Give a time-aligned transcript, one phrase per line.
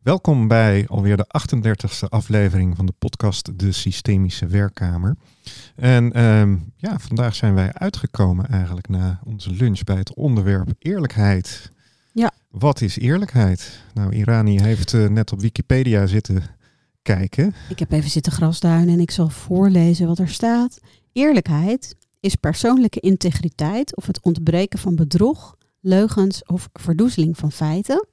[0.00, 5.16] Welkom bij alweer de 38e aflevering van de podcast De Systemische Werkkamer.
[5.76, 11.70] En ehm, ja, vandaag zijn wij uitgekomen eigenlijk na onze lunch bij het onderwerp eerlijkheid.
[12.12, 12.32] Ja.
[12.50, 13.80] Wat is eerlijkheid?
[13.94, 16.42] Nou, Irani heeft eh, net op Wikipedia zitten
[17.02, 17.54] kijken.
[17.68, 20.80] Ik heb even zitten grasduinen en ik zal voorlezen wat er staat.
[21.12, 28.06] Eerlijkheid is persoonlijke integriteit of het ontbreken van bedrog, leugens of verdoezeling van feiten.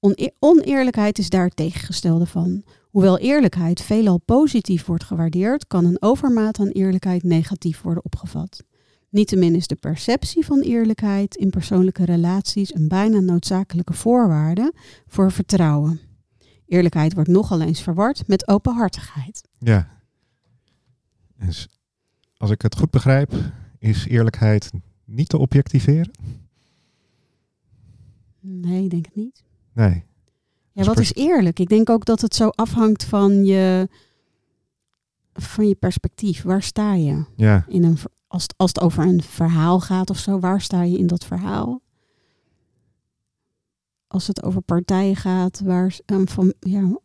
[0.00, 2.62] Oneer- oneerlijkheid is daar het tegengestelde van.
[2.90, 8.64] Hoewel eerlijkheid veelal positief wordt gewaardeerd, kan een overmaat aan eerlijkheid negatief worden opgevat.
[9.10, 14.72] Niettemin is de perceptie van eerlijkheid in persoonlijke relaties een bijna noodzakelijke voorwaarde
[15.06, 16.00] voor vertrouwen.
[16.66, 19.48] Eerlijkheid wordt nogal eens verward met openhartigheid.
[19.58, 20.00] Ja.
[21.36, 21.68] Dus
[22.36, 23.34] als ik het goed begrijp,
[23.78, 24.70] is eerlijkheid
[25.04, 26.10] niet te objectiveren?
[28.40, 29.44] Nee, ik denk het niet.
[29.78, 30.04] Nee.
[30.72, 31.58] Ja, wat is eerlijk?
[31.58, 33.88] Ik denk ook dat het zo afhangt van je,
[35.32, 36.42] van je perspectief.
[36.42, 37.24] Waar sta je?
[37.36, 37.64] Ja.
[37.68, 40.98] In een, als, het, als het over een verhaal gaat of zo, waar sta je
[40.98, 41.80] in dat verhaal?
[44.06, 46.98] Als het over partijen gaat, waar, van, ja,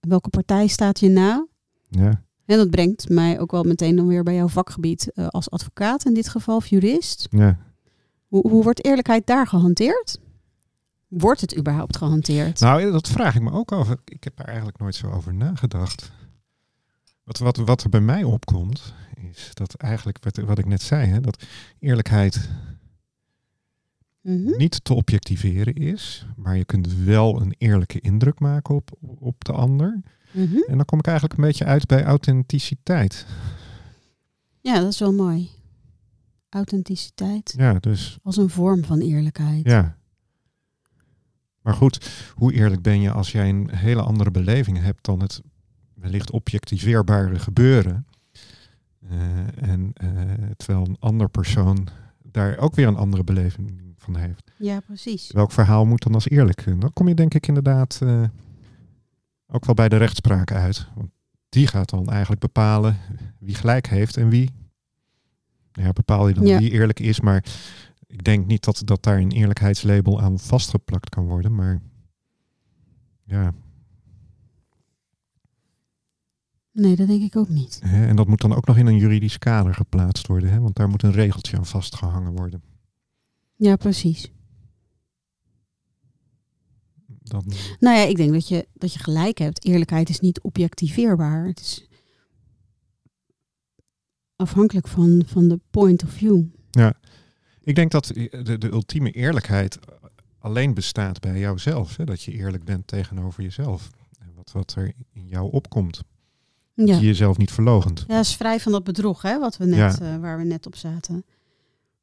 [0.00, 1.46] welke partij staat je na?
[1.88, 2.22] Ja.
[2.44, 6.04] En dat brengt mij ook wel meteen dan weer bij jouw vakgebied eh, als advocaat,
[6.04, 7.26] in dit geval of jurist.
[7.30, 7.58] Ja.
[8.26, 10.18] Hoe, hoe wordt eerlijkheid daar gehanteerd?
[11.10, 12.60] Wordt het überhaupt gehanteerd?
[12.60, 13.90] Nou, dat vraag ik me ook af.
[14.04, 16.10] Ik heb daar eigenlijk nooit zo over nagedacht.
[17.24, 18.94] Wat, wat, wat er bij mij opkomt,
[19.32, 21.44] is dat eigenlijk wat, wat ik net zei, hè, dat
[21.78, 22.48] eerlijkheid
[24.22, 24.56] Mhm.
[24.56, 29.52] niet te objectiveren is, maar je kunt wel een eerlijke indruk maken op, op de
[29.52, 30.00] ander.
[30.32, 30.56] Mhm.
[30.66, 33.26] En dan kom ik eigenlijk een beetje uit bij authenticiteit.
[34.60, 35.50] Ja, dat is wel mooi.
[36.48, 39.64] Authenticiteit Ja, dus als een vorm van eerlijkheid.
[39.66, 39.98] ja.
[41.62, 45.40] Maar goed, hoe eerlijk ben je als jij een hele andere beleving hebt dan het
[45.94, 48.06] wellicht objectiveerbare gebeuren?
[49.08, 50.10] Eh, en eh,
[50.56, 51.88] terwijl een ander persoon
[52.22, 54.50] daar ook weer een andere beleving van heeft.
[54.58, 55.30] Ja, precies.
[55.32, 56.64] Welk verhaal moet dan als eerlijk?
[56.64, 58.22] Dan kom je denk ik inderdaad eh,
[59.46, 60.86] ook wel bij de rechtspraak uit.
[60.94, 61.10] Want
[61.48, 62.96] die gaat dan eigenlijk bepalen
[63.38, 64.50] wie gelijk heeft en wie.
[65.72, 66.58] Ja, bepaal je dan Ja.
[66.58, 67.44] wie eerlijk is, maar
[68.10, 71.54] ik denk niet dat, dat daar een eerlijkheidslabel aan vastgeplakt kan worden.
[71.54, 71.82] Maar
[73.24, 73.54] ja,
[76.72, 77.80] Nee, dat denk ik ook niet.
[77.84, 80.76] hè, en dat moet dan ook nog in een juridisch kader geplaatst worden, hè, want
[80.76, 82.62] daar moet een regeltje aan vastgehangen worden.
[83.56, 84.32] Ja, precies.
[87.06, 87.44] Dan,
[87.80, 89.64] Nou ja, ik denk dat je, dat je gelijk hebt.
[89.64, 91.46] Eerlijkheid is niet objectiveerbaar.
[91.46, 91.88] Het is
[94.36, 96.42] afhankelijk van, van de point of view.
[97.62, 99.78] Ik denk dat de, de ultieme eerlijkheid
[100.38, 101.96] alleen bestaat bij jouzelf.
[101.96, 102.04] Hè?
[102.04, 103.90] Dat je eerlijk bent tegenover jezelf.
[104.20, 106.02] En wat, wat er in jou opkomt.
[106.74, 106.94] Dat Ja.
[106.98, 108.04] je jezelf niet verlogent.
[108.08, 110.14] Ja, is vrij van dat bedrog, hè, wat we net, Ja.
[110.14, 111.24] eh, waar we net op zaten.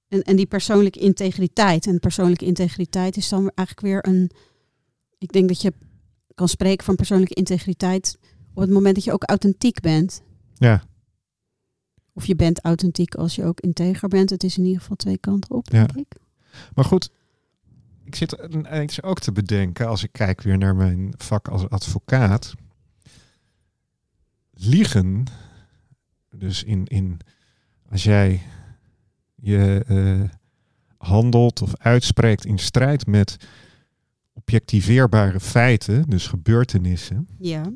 [0.07, 1.87] En, en die persoonlijke integriteit.
[1.87, 4.31] En persoonlijke integriteit is dan eigenlijk weer een.
[5.17, 5.73] Ik denk dat je
[6.35, 8.17] kan spreken van persoonlijke integriteit
[8.53, 10.21] op het moment dat je ook authentiek bent.
[10.53, 10.83] Ja,
[12.17, 14.29] Of je bent authentiek als je ook integer bent.
[14.29, 15.85] Het is in ieder geval twee kanten op, Ja.
[15.85, 16.19] denk ik.
[16.75, 17.11] maar goed.
[18.03, 22.53] Ik zit ineens ook te bedenken als ik kijk weer naar mijn vak als advocaat.
[24.53, 25.23] Liegen,
[26.29, 27.19] dus in, in
[27.89, 28.41] als jij
[29.35, 30.29] je eh,
[30.97, 33.37] handelt of uitspreekt in strijd met
[34.33, 37.27] objectiveerbare feiten, dus gebeurtenissen.
[37.39, 37.71] Ja.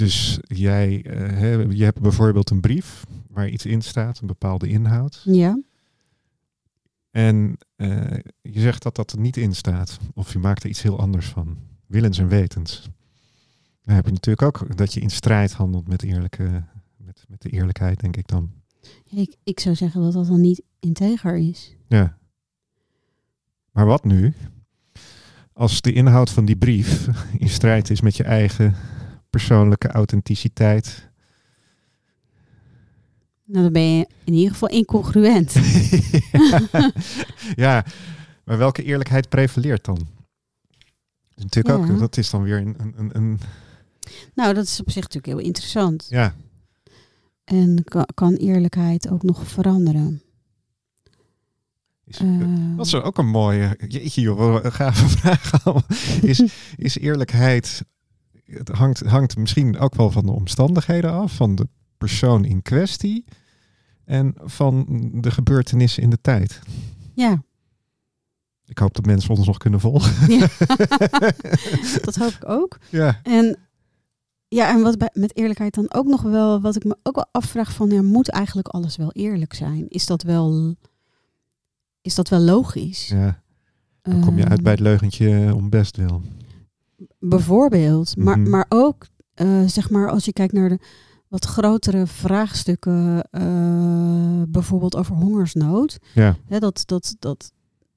[0.00, 4.68] Dus jij eh, hè, je hebt bijvoorbeeld een brief waar iets in staat, een bepaalde
[4.68, 5.22] inhoud.
[5.24, 5.60] Ja.
[7.10, 9.98] En eh, je zegt dat dat er niet in staat.
[10.14, 11.58] Of je maakt er iets heel anders van.
[11.86, 12.88] Willens en wetens.
[13.82, 16.64] Dan heb je natuurlijk ook dat je in strijd handelt met, eerlijke,
[16.96, 18.50] met, met de eerlijkheid, denk ik dan.
[19.04, 21.76] Ik, ik zou zeggen dat dat dan niet integer is.
[21.88, 22.18] Ja.
[23.72, 24.34] Maar wat nu?
[25.52, 27.08] Als de inhoud van die brief
[27.38, 28.74] in strijd is met je eigen
[29.30, 31.08] persoonlijke authenticiteit.
[33.44, 35.52] Nou, dan ben je in ieder geval incongruent.
[37.64, 37.84] ja,
[38.44, 40.06] maar welke eerlijkheid prevaleert dan?
[41.34, 41.92] Dus natuurlijk Ja.
[41.92, 43.40] ook, dat is dan weer een, een, een,
[44.34, 46.06] nou, dat is op zich natuurlijk heel interessant.
[46.08, 46.34] ja,
[47.44, 50.22] En kan, kan eerlijkheid ook nog veranderen?
[52.04, 53.76] Is, Eh, dat is ook een mooie.
[53.88, 55.64] Jeetje, joh, een gave vraag.
[55.64, 55.82] allemaal.
[56.22, 56.42] Is,
[56.76, 57.84] is eerlijkheid.
[58.50, 61.68] Het hangt, hangt misschien ook wel van de omstandigheden af, van de
[61.98, 63.24] persoon in kwestie
[64.04, 66.60] en van de gebeurtenissen in de tijd.
[67.14, 67.42] ja.
[68.64, 70.32] Ik hoop dat mensen ons nog kunnen volgen.
[70.32, 70.46] Ja.
[72.04, 72.78] dat hoop ik ook.
[72.88, 73.56] Ja, En
[74.48, 77.28] ja, en wat bij, met eerlijkheid dan ook nog wel, wat ik me ook wel
[77.32, 79.88] afvraag van, ja, moet eigenlijk alles wel eerlijk zijn?
[79.88, 80.74] Is dat wel,
[82.02, 83.08] is dat wel logisch?
[83.08, 83.42] ja.
[84.02, 86.22] Dan kom je uit Ehm, bij het leugentje om best wil.
[87.18, 88.50] Bijvoorbeeld, maar, Mhm.
[88.50, 90.78] maar ook, eh, zeg maar, als je kijkt naar de
[91.28, 97.52] wat grotere vraagstukken, eh, bijvoorbeeld over hongersnood, Ja, hè, dat, dat, dat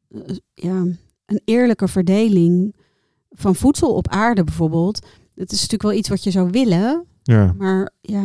[0.09, 0.19] eh,
[0.53, 0.85] ja,
[1.25, 2.75] een eerlijke verdeling
[3.29, 4.99] van voedsel op aarde bijvoorbeeld,
[5.35, 7.53] dat is natuurlijk wel iets wat je zou willen, ja.
[7.57, 8.23] maar ja,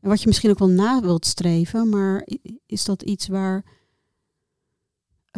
[0.00, 2.28] en wat je misschien ook wel na wilt streven, maar
[2.66, 3.64] is dat iets waar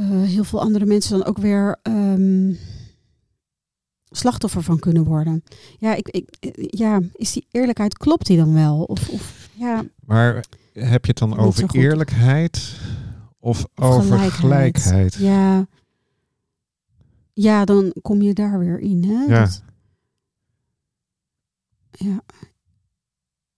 [0.04, 2.52] heel veel andere mensen dan ook weer ehm,
[4.10, 5.44] slachtoffer van kunnen worden?
[5.78, 6.28] Ja, ik, ik,
[6.76, 8.82] ja, is die eerlijkheid, klopt die dan wel?
[8.82, 12.80] Of, of ja, Maar heb je het dan over eerlijkheid
[13.38, 14.32] of, Of over gelijkheid.
[14.32, 15.14] gelijkheid?
[15.14, 15.66] ja,
[17.32, 19.04] ja, dan kom je daar weer in.
[19.04, 19.24] Hè?
[19.34, 19.40] Ja.
[19.44, 19.62] Dat-
[21.90, 22.20] ja.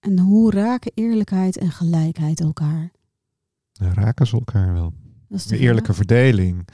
[0.00, 2.90] En hoe raken eerlijkheid en gelijkheid elkaar?
[3.72, 4.92] Dan raken ze elkaar wel.
[5.28, 6.68] Dat is de eerlijke verdeling.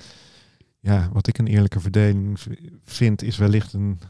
[0.84, 2.38] Ja, wat ik een eerlijke verdeling
[2.84, 4.00] vind, is wellicht een.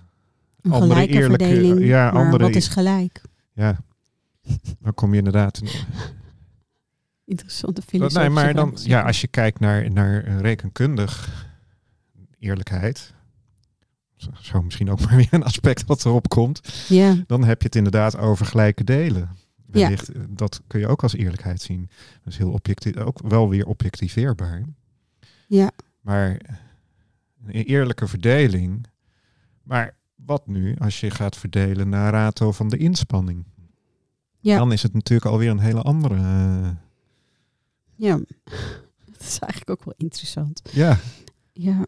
[0.60, 1.84] Een andere eerlijke- verdeling.
[1.86, 3.22] ja, andere- wat is gelijk?
[3.52, 3.76] Ja,
[4.80, 5.58] dan kom je inderdaad.
[5.60, 5.68] in-
[7.24, 11.44] Interessante Dat, filosofische nee, maar dan, ja, als je kijkt naar, naar eh, rekenkundig
[12.38, 13.12] eerlijkheid.
[14.40, 16.60] zo- misschien ook maar weer een aspect wat erop komt.
[16.88, 19.28] Ja, Dan heb je het inderdaad over gelijke delen.
[19.72, 19.80] Ja.
[19.80, 21.88] Wellicht, eh, Dat kun je ook als eerlijkheid zien.
[22.22, 24.62] Dat is heel objectief, ook wel weer objectiveerbaar.
[25.46, 26.36] ja, Maar
[27.46, 28.86] een eerlijke verdeling.
[29.62, 33.44] Maar wat nu als je gaat verdelen naar rato van de inspanning?
[34.40, 36.14] ja, Dan is het natuurlijk alweer een hele andere.
[36.14, 36.68] eh,
[37.94, 38.18] ja.
[39.12, 40.62] Dat is eigenlijk ook wel interessant.
[40.72, 40.98] ja,
[41.52, 41.86] Ja,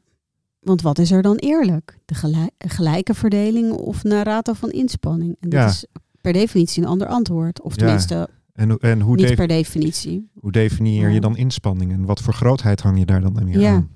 [0.61, 1.99] want wat is er dan eerlijk?
[2.05, 5.37] De gelijk, gelijke verdeling of naar rato van inspanning?
[5.41, 5.67] En dat Ja.
[5.67, 5.87] is
[6.21, 7.61] per definitie een ander antwoord.
[7.63, 10.29] Of Ja, tenminste, en, hoe- en hoe, niet per definitie.
[10.41, 11.21] hoe definieer je Ja.
[11.21, 11.93] dan inspanning?
[11.93, 13.49] En wat voor grootheid hang je daar dan aan?
[13.49, 13.75] Ja.
[13.75, 13.91] aan?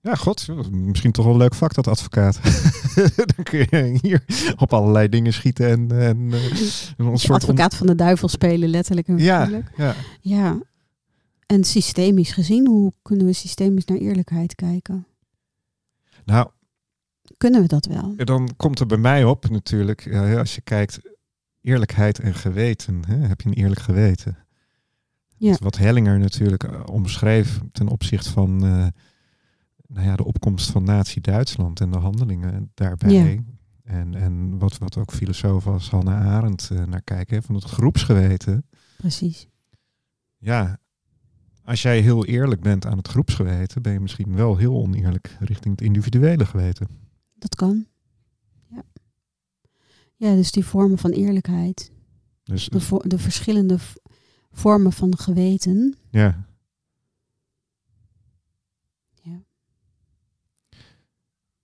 [0.00, 2.40] Ja, god, misschien toch wel een leuk vak dat advocaat.
[3.34, 4.24] dan kun je hier
[4.56, 6.50] op allerlei dingen schieten en, en eh,
[6.96, 9.94] een je soort advocaat van de duivel spelen, letterlijk en Ja, ja.
[10.20, 10.62] Ja.
[11.46, 15.06] En systemisch gezien, hoe kunnen we systemisch naar eerlijkheid kijken?
[16.24, 16.48] Nou,
[17.36, 18.14] Kunnen we dat wel?
[18.16, 21.00] dan komt er bij mij op natuurlijk, als je kijkt,
[21.62, 23.02] eerlijkheid en geweten.
[23.06, 23.16] Hè?
[23.16, 24.38] Heb je een eerlijk geweten?
[25.36, 25.56] Ja.
[25.60, 28.86] Wat Hellinger natuurlijk eh, omschreef ten opzichte van eh,
[29.88, 33.12] nou ja, de opkomst van Nazi-Duitsland en de handelingen daarbij.
[33.12, 33.42] Ja.
[33.82, 37.64] En, en wat, wat ook filosoof als Hannah Arendt eh, naar kijken, hè, van het
[37.64, 38.66] groepsgeweten.
[38.96, 39.46] Precies.
[40.38, 40.78] Ja,
[41.68, 45.78] als jij heel eerlijk bent aan het groepsgeweten, ben je misschien wel heel oneerlijk richting
[45.78, 46.88] het individuele geweten.
[47.34, 47.86] Dat kan.
[48.70, 48.82] Ja.
[50.16, 51.92] Ja, dus die vormen van eerlijkheid.
[52.44, 53.78] Dus De, de verschillende
[54.50, 55.96] vormen van geweten.
[56.10, 56.47] Ja.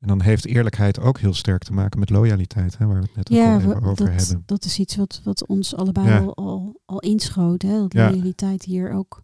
[0.05, 3.15] En dan heeft eerlijkheid ook heel sterk te maken met loyaliteit, hè, waar we het
[3.17, 4.43] net Ja, we- over dat, hebben.
[4.47, 6.19] dat is iets wat, wat ons allebei Ja.
[6.19, 7.62] al, al, al inschoot.
[7.62, 7.79] Hè?
[7.79, 8.11] Dat Ja.
[8.11, 9.23] loyaliteit hier ook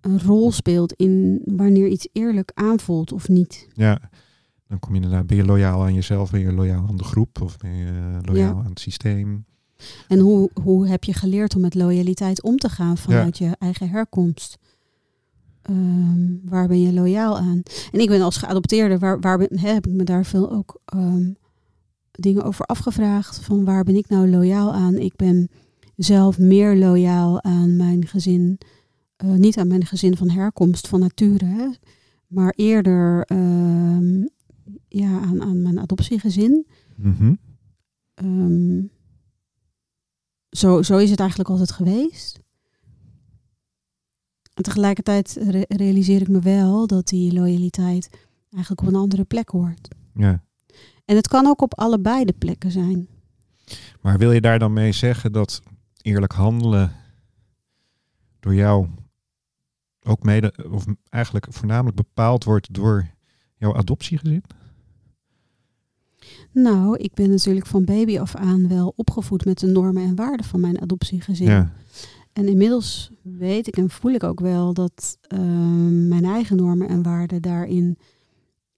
[0.00, 3.68] een rol speelt in wanneer iets eerlijk aanvoelt of niet.
[3.72, 4.00] Ja,
[4.68, 7.40] dan kom je inderdaad, ben je loyaal aan jezelf, ben je loyaal aan de groep
[7.40, 9.44] of ben je eh, loyaal aan het systeem.
[10.08, 13.88] En hoe, hoe heb je geleerd om met loyaliteit om te gaan vanuit je eigen
[13.88, 14.58] herkomst?
[15.64, 17.62] Ehm, waar ben je loyaal aan?
[17.92, 20.80] En ik ben als geadopteerde, waar, waar ben, hè, heb ik me daar veel ook
[20.84, 21.32] ehm,
[22.10, 23.38] dingen over afgevraagd.
[23.40, 24.94] Van waar ben ik nou loyaal aan?
[24.96, 25.48] Ik ben
[25.96, 28.58] zelf meer loyaal aan mijn gezin.
[29.16, 31.44] eh, niet aan mijn gezin van herkomst, van nature.
[31.44, 31.68] Hè,
[32.26, 34.22] maar eerder ehm,
[34.88, 36.66] ja, aan, aan mijn adoptiegezin.
[36.96, 37.34] Mhm.
[40.50, 42.42] Zo, zo is het eigenlijk altijd geweest.
[44.54, 48.10] En tegelijkertijd re- realiseer ik me wel dat die loyaliteit
[48.50, 49.88] eigenlijk op een andere plek hoort.
[50.14, 50.42] Ja.
[51.04, 53.08] En het kan ook op allebei de plekken zijn.
[54.00, 55.62] Maar wil je daar dan mee zeggen dat
[56.02, 56.92] eerlijk handelen
[58.40, 58.88] door jou
[60.02, 63.10] ook mede, of eigenlijk voornamelijk bepaald wordt door
[63.56, 64.42] jouw adoptiegezin?
[66.52, 70.46] Nou, ik ben natuurlijk van baby af aan wel opgevoed met de normen en waarden
[70.46, 71.46] van mijn adoptiegezin.
[71.46, 71.72] Ja.
[72.34, 77.02] En inmiddels weet ik en voel ik ook wel dat ehm, mijn eigen normen en
[77.02, 77.98] waarden daarin,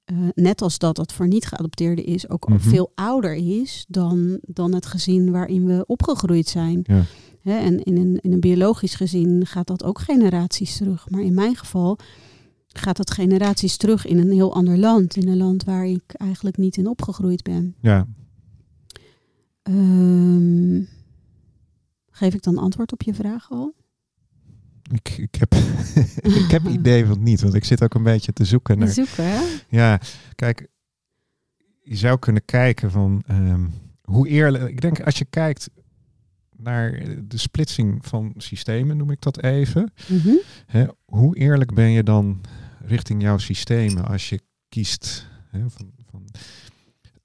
[0.04, 2.58] eh, net als dat dat voor niet geadopteerde is, ook Mhm.
[2.58, 6.80] veel ouder is dan, dan het gezin waarin we opgegroeid zijn.
[6.82, 7.02] Ja.
[7.40, 11.10] Hè, en in een, in een biologisch gezin gaat dat ook generaties terug.
[11.10, 11.98] Maar in mijn geval
[12.68, 15.16] gaat dat generaties terug in een heel ander land.
[15.16, 17.74] In een land waar ik eigenlijk niet in opgegroeid ben.
[17.80, 18.06] Ja,
[19.62, 20.76] Ehm,
[22.16, 23.74] geef ik dan antwoord op je vraag al?
[24.92, 25.54] ik, ik, heb,
[26.44, 28.88] ik heb idee van niet, want ik zit ook een beetje te zoeken naar.
[28.88, 29.40] Zoeken, hè?
[29.68, 30.00] Ja,
[30.34, 30.68] kijk,
[31.82, 33.66] je zou kunnen kijken van ehm,
[34.02, 34.68] hoe eerlijk.
[34.68, 35.70] Ik denk als je kijkt
[36.56, 39.92] naar de splitsing van systemen, noem ik dat even.
[40.08, 40.34] Mhm.
[40.66, 42.40] Hè, hoe eerlijk ben je dan
[42.80, 46.24] richting jouw systemen als je kiest hè, van, van,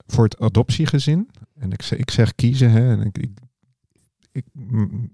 [0.07, 1.29] voor het adoptiegezin?
[1.59, 3.29] En ik, zeg- ik zeg kiezen, hè, en ik, ik,
[4.31, 4.45] ik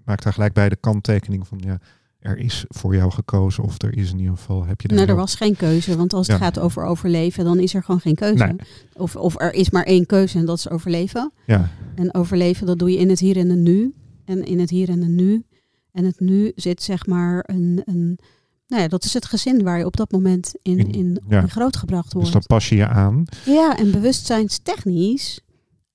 [0.04, 1.78] maak daar gelijk bij de kanttekening van ja,
[2.18, 5.16] er is voor jou gekozen of er is in ieder geval heb je Nou, er
[5.16, 6.44] was geen keuze, want als het Ja.
[6.44, 8.44] gaat over overleven, dan is er gewoon geen keuze.
[8.44, 8.56] Nee.
[8.92, 11.32] Of, of er is maar één keuze en dat is overleven.
[11.46, 13.94] Ja, En overleven, dat doe je in het hier en het nu.
[14.24, 15.44] En in het hier en het nu.
[15.92, 18.18] En het nu zit zeg maar een, een
[18.66, 21.46] nou ja, dat is het gezin waar je op dat moment in, In- in, ja.
[21.46, 22.32] grootgebracht dus wordt.
[22.32, 23.24] dan pas je je aan.
[23.44, 25.40] Ja, en bewustzijnstechnisch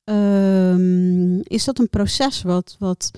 [0.04, 3.12] ehm, is dat een proces wat, wat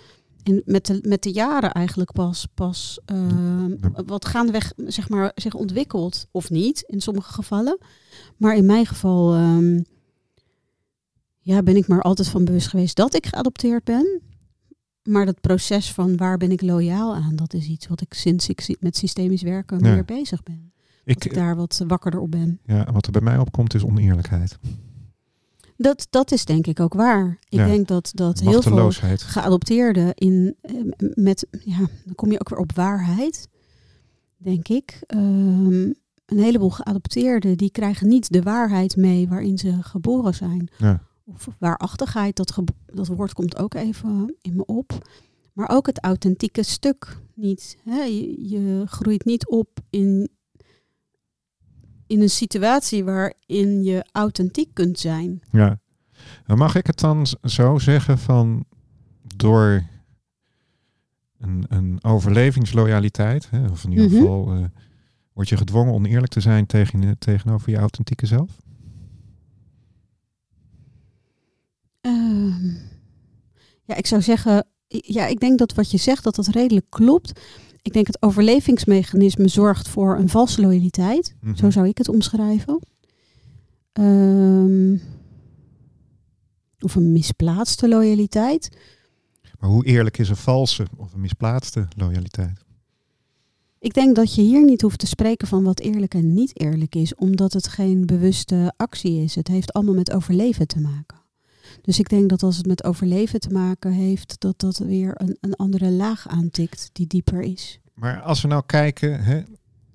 [0.44, 3.76] in, met, de, met de jaren eigenlijk pas, pas ehm,
[4.06, 6.28] wat gaandeweg zeg maar, zich ontwikkelt.
[6.32, 7.78] Of niet, in sommige gevallen.
[8.38, 9.82] Maar in mijn geval ehm,
[11.40, 14.22] ja, ben ik maar altijd van bewust geweest dat ik geadopteerd ben.
[15.04, 18.50] Maar dat proces van waar ben ik loyaal aan, dat is iets wat ik sinds
[18.50, 19.94] ik met systemisch werken Ja.
[19.94, 20.72] meer bezig ben.
[20.76, 22.60] Dat ik Ik, daar wat wakkerder op ben.
[22.66, 24.58] ja, wat er bij mij opkomt is oneerlijkheid.
[25.78, 27.38] Dat, dat is denk ik ook waar.
[27.50, 27.66] Ik Ja.
[27.66, 28.92] denk dat, dat heel veel
[29.22, 30.74] geadopteerden in eh,
[31.14, 33.48] met ja, dan kom je ook weer op waarheid,
[34.38, 35.00] denk ik.
[35.08, 35.82] Ehm,
[36.26, 40.68] een heleboel geadopteerden die krijgen niet de waarheid mee waarin ze geboren zijn.
[40.78, 41.02] Ja.
[41.26, 45.08] Of waarachtigheid, dat, dat woord komt ook even in me op.
[45.54, 47.78] Maar ook het authentieke stuk niet.
[47.84, 48.02] Hè?
[48.04, 50.30] Je, je groeit niet op in,
[52.08, 55.42] in een situatie waarin je authentiek kunt zijn.
[55.52, 55.80] Ja.
[56.46, 58.66] Dan mag ik het dan zo zeggen van
[59.36, 59.84] door
[61.38, 64.16] een, een overlevingsloyaliteit, hè, of in ieder Mhm.
[64.16, 64.64] geval eh,
[65.34, 68.52] word je gedwongen oneerlijk te zijn tegen, tegenover je authentieke zelf?
[72.02, 72.66] Ehm,
[73.84, 77.40] ja, ik zou zeggen, ja, ik denk dat wat je zegt, dat dat redelijk klopt.
[77.86, 81.36] Ik denk het overlevingsmechanisme zorgt voor een valse loyaliteit.
[81.40, 81.56] Mhm.
[81.56, 82.80] Zo zou ik het omschrijven.
[83.94, 84.98] Ehm,
[86.80, 88.78] of een misplaatste loyaliteit.
[89.60, 92.64] Maar hoe eerlijk is een valse of een misplaatste loyaliteit?
[93.80, 96.96] Ik denk dat je hier niet hoeft te spreken van wat eerlijk en niet eerlijk
[96.96, 99.36] is, omdat het geen bewuste actie is.
[99.36, 101.25] Het heeft allemaal met overleven te maken.
[101.82, 105.38] Dus ik denk dat als het met overleven te maken heeft, dat dat weer een,
[105.42, 107.80] een andere laag aantikt die dieper is.
[107.94, 109.42] Maar als we nou kijken, hè,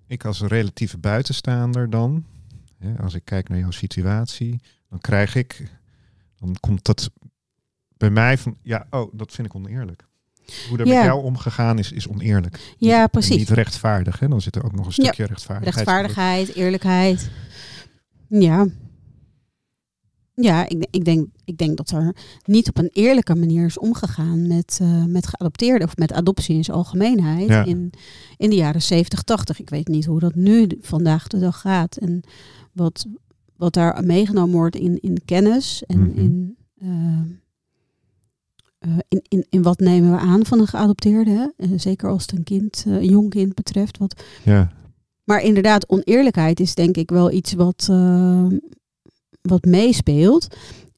[0.07, 2.25] ik als relatieve buitenstaander dan,
[2.79, 5.71] hè, als ik kijk naar jouw situatie, dan krijg ik,
[6.39, 7.11] dan komt dat
[7.97, 10.09] bij mij van, ja, oh, dat vind ik oneerlijk.
[10.69, 10.95] Hoe er Ja.
[10.95, 12.75] met jou omgegaan is, is oneerlijk.
[12.79, 13.37] Ja, En precies.
[13.37, 14.29] Niet rechtvaardig, hè?
[14.29, 15.75] dan zit er ook nog een Ja, stukje rechtvaardigheid.
[15.77, 17.31] Rechtvaardigheid, eerlijkheid.
[18.29, 18.67] Ja.
[20.41, 24.47] Ja, ik, ik, denk, ik denk dat er niet op een eerlijke manier is omgegaan
[24.47, 27.65] met, eh, met geadopteerden of met adoptie in zijn algemeenheid Ja.
[27.65, 27.91] in,
[28.37, 29.61] in de jaren 70, 80.
[29.61, 32.21] Ik weet niet hoe dat nu vandaag de dag gaat en
[32.73, 33.07] wat,
[33.57, 36.19] wat daar meegenomen wordt in, in kennis en Mhm.
[36.19, 36.89] in, eh,
[38.79, 41.55] eh, in, in, in wat nemen we aan van een geadopteerde.
[41.77, 44.73] Zeker als het een kind, een jong kind betreft, wat Ja,
[45.25, 47.89] maar inderdaad, oneerlijkheid is denk ik wel iets wat,
[49.43, 50.47] wat meespeelt.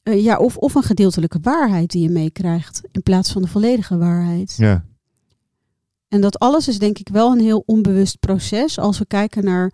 [0.03, 3.97] Eh, ja, of, of een gedeeltelijke waarheid die je meekrijgt in plaats van de volledige
[3.99, 4.55] waarheid.
[4.57, 4.85] ja,
[6.09, 9.73] En dat alles is denk ik wel een heel onbewust proces als we kijken naar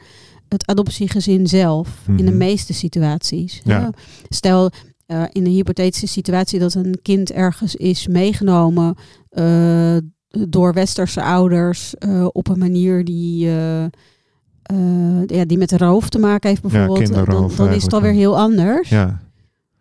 [0.49, 2.37] het adoptiegezin zelf in de Mhm.
[2.37, 3.61] meeste situaties.
[3.65, 3.91] Ja.
[4.29, 4.71] Stel
[5.07, 8.95] eh, in een hypothetische situatie dat een kind ergens is meegenomen
[9.29, 9.97] eh,
[10.29, 11.95] door westerse ouders
[12.33, 13.51] op een manier die,
[14.69, 16.99] eh, ja, die met roof te maken heeft bijvoorbeeld.
[16.99, 18.17] kinderroof dan, dan is het alweer ja.
[18.17, 18.89] heel anders.
[18.89, 19.21] ja,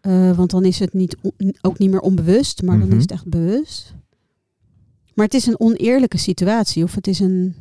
[0.02, 1.18] Eh, want dan is het niet
[1.62, 2.96] ook niet meer onbewust, maar dan Mhm.
[2.98, 3.96] is het echt bewust.
[5.14, 7.56] Maar het is een oneerlijke situatie of het is een.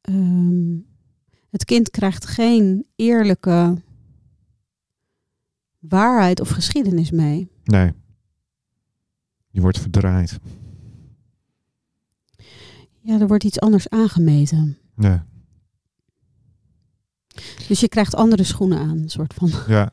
[0.00, 0.76] ehm,
[1.50, 3.74] het kind krijgt geen eerlijke
[5.78, 7.48] waarheid of geschiedenis mee.
[7.64, 7.92] nee.
[9.50, 10.38] Je wordt verdraaid.
[13.08, 14.78] Ja, er wordt iets anders aangemeten.
[14.96, 15.26] Ja,
[17.68, 19.50] Dus je krijgt andere schoenen aan, een soort van.
[19.66, 19.90] ja.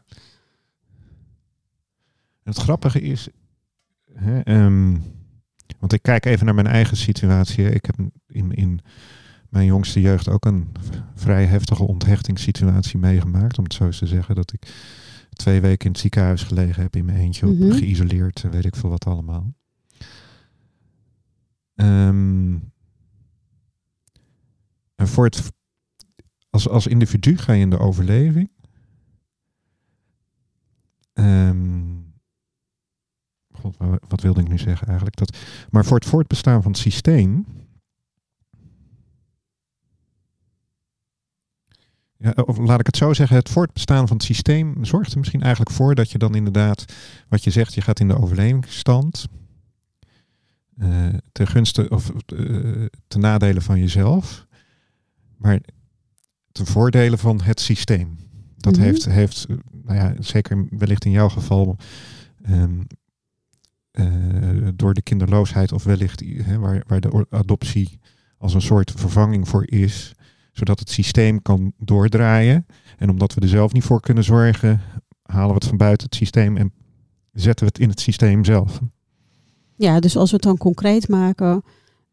[2.43, 3.27] Het grappige is,
[4.13, 4.97] hè, ehm,
[5.79, 7.69] want ik kijk even naar mijn eigen situatie.
[7.69, 7.95] Ik heb
[8.27, 8.79] in, in
[9.49, 10.71] mijn jongste jeugd ook een
[11.15, 13.57] vrij heftige onthechtingssituatie meegemaakt.
[13.57, 14.35] Om het zo eens te zeggen.
[14.35, 14.73] Dat ik
[15.29, 17.45] twee weken in het ziekenhuis gelegen heb in mijn eentje.
[17.45, 17.71] Mhm.
[17.71, 19.53] Geïsoleerd, weet ik veel wat allemaal.
[21.75, 22.53] Ehm,
[25.07, 25.51] voor het,
[26.49, 28.51] als, als individu ga je in de overleving.
[31.13, 31.93] Ehm,
[33.53, 35.17] God, wa- wat wilde ik nu zeggen eigenlijk?
[35.17, 35.37] Dat,
[35.69, 37.45] maar voor het voortbestaan van het systeem.
[42.17, 45.41] Ja, of laat ik het zo zeggen, het voortbestaan van het systeem zorgt er misschien
[45.41, 46.85] eigenlijk voor dat je dan inderdaad,
[47.29, 49.27] wat je zegt, je gaat in de overlevingsstand.
[50.77, 54.47] eh ten gunste of eh, ten nadele van jezelf.
[55.37, 55.59] Maar
[56.51, 58.17] ten voordele van het systeem.
[58.57, 58.83] Dat Mhm.
[58.83, 61.77] heeft, heeft, eh, nou ja, zeker wellicht in jouw geval,
[62.43, 62.79] ehm,
[63.91, 66.23] eh, door de kinderloosheid of wellicht
[66.59, 67.99] waar, waar de adoptie
[68.37, 70.13] als een soort vervanging voor is,
[70.51, 72.65] zodat het systeem kan doordraaien.
[72.97, 74.81] En omdat we er zelf niet voor kunnen zorgen,
[75.21, 76.73] halen we het van buiten het systeem en
[77.31, 78.79] zetten we het in het systeem zelf.
[79.75, 81.63] Ja, dus als we het dan concreet maken,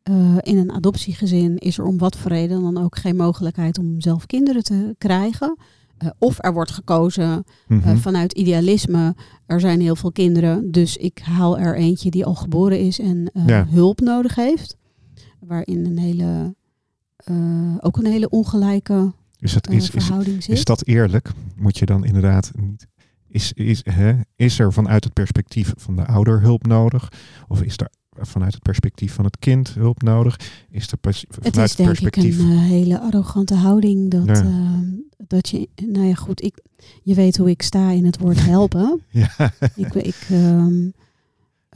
[0.02, 4.00] eh, in een adoptiegezin is er om wat voor reden dan ook geen mogelijkheid om
[4.00, 5.56] zelf kinderen te krijgen.
[5.98, 7.88] Eh, of er wordt gekozen Mhm.
[7.88, 9.14] eh, vanuit idealisme.
[9.46, 13.30] Er zijn heel veel kinderen, dus ik haal er eentje die al geboren is en
[13.46, 13.66] Ja.
[13.68, 14.76] hulp nodig heeft.
[15.40, 16.54] Waarin een hele,
[17.80, 20.56] ook een hele ongelijke is, eh, is, is, verhouding zit.
[20.56, 21.30] is dat eerlijk?
[21.56, 22.86] Moet je dan inderdaad niet.
[23.28, 27.12] Is, is, hè, is er vanuit het perspectief van de ouder hulp nodig?
[27.48, 27.88] Of is er
[28.20, 30.40] vanuit het perspectief van het kind hulp nodig?
[30.70, 34.42] Is er pers- Het vanuit is denk ik een eh, hele arrogante houding dat, Ja.
[34.44, 34.78] eh,
[35.26, 36.54] dat je, nou ja goed, ik,
[37.02, 39.00] je weet hoe ik sta in het woord helpen.
[39.10, 40.88] ja, ik, ik, ehm,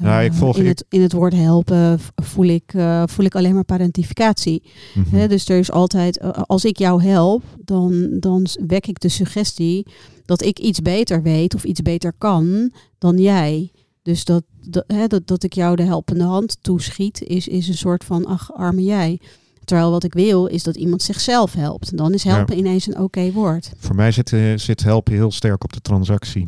[0.01, 3.35] Nou, ik eh, volg- in, het, in het woord helpen voel ik, eh, voel ik
[3.35, 4.63] alleen maar parentificatie.
[4.95, 5.29] Mhm.
[5.29, 9.87] Dus er is altijd, als ik jou help, dan, dan wek ik de suggestie
[10.25, 13.71] dat ik iets beter weet of iets beter kan dan jij.
[14.07, 17.75] Dus dat, dat, hè, dat, dat ik jou de helpende hand toeschiet, is, is een
[17.77, 19.21] soort van, ach, arme jij.
[19.65, 21.97] Terwijl wat ik wil, is dat iemand zichzelf helpt.
[21.97, 23.71] Dan is helpen ineens een oké woord.
[23.79, 26.47] Voor mij zit, eh, zit helpen heel sterk op de transactie.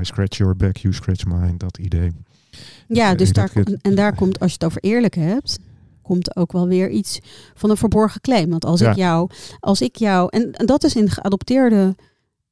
[0.00, 2.12] I scratch your back, you scratch mine, dat idee.
[2.88, 5.58] Ja, dus daar, het- en daar komt, als je het over eerlijk hebt,
[6.02, 7.18] komt ook wel weer iets
[7.54, 8.50] van een verborgen claim.
[8.50, 8.90] Want als Ja.
[8.90, 11.94] ik jou, als ik jou, en, en dat is in geadopteerde,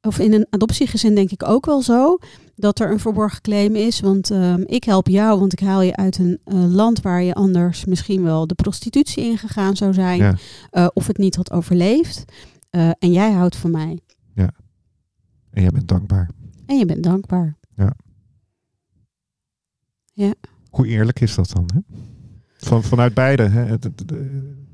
[0.00, 2.18] of in een adoptiegezin denk ik ook wel zo,
[2.56, 4.00] dat er een verborgen claim is.
[4.00, 7.34] Want ehm, ik help jou, want ik haal je uit een eh, land waar je
[7.34, 10.34] anders misschien wel de prostitutie ingegaan zou zijn, Ja.
[10.70, 12.24] eh, of het niet had overleefd.
[12.70, 14.00] Eh, en jij houdt van mij.
[15.50, 16.30] En jij bent dankbaar.
[16.66, 17.56] En je bent dankbaar.
[20.70, 21.70] Hoe eerlijk is dat dan?
[21.74, 21.80] Hè?
[22.56, 23.60] Van, vanuit beide hè?
[23.64, 24.12] Het, het- het,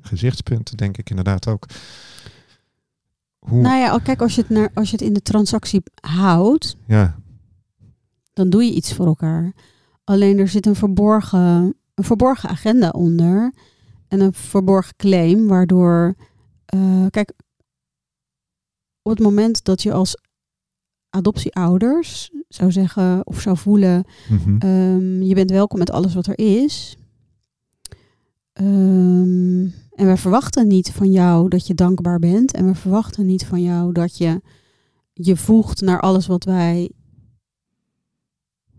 [0.00, 1.66] gezichtspunten denk ik inderdaad ook.
[3.38, 6.76] Hoe, Nou ja, kijk, als je het, naar, als je het in de transactie houdt,
[6.86, 7.18] ja,
[8.32, 9.52] dan doe je iets voor elkaar.
[10.04, 13.52] Alleen er zit een verborgen, een verborgen agenda onder.
[14.08, 16.14] En een verborgen claim, waardoor.
[16.66, 17.32] eh, kijk,
[19.02, 20.16] op het moment dat je als
[21.10, 24.56] adoptieouders zou zeggen of zou voelen: mhm.
[24.58, 26.96] ehm, je bent welkom met alles wat er is.
[28.52, 32.52] Ehm, en we verwachten niet van jou dat je dankbaar bent.
[32.52, 34.40] En we verwachten niet van jou dat je
[35.12, 36.90] je voegt naar alles wat wij,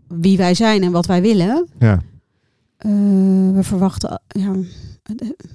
[0.08, 1.68] wie wij zijn en wat wij willen.
[1.78, 2.02] ja,
[2.76, 2.90] Eh,
[3.52, 4.52] we verwachten, ja,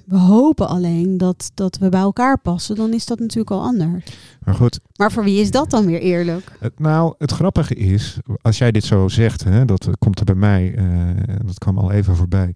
[0.06, 2.76] we hopen alleen dat, dat we bij elkaar passen.
[2.76, 4.04] Dan is dat natuurlijk al anders.
[4.44, 4.80] maar goed.
[4.96, 6.56] Maar voor wie is dat dan weer eerlijk?
[6.58, 10.24] Het, nou, het grappige is, als jij dit zo zegt, hè, dat eh, komt er
[10.24, 12.54] bij mij, eh, dat kwam al even voorbij,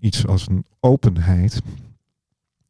[0.00, 1.60] iets als een openheid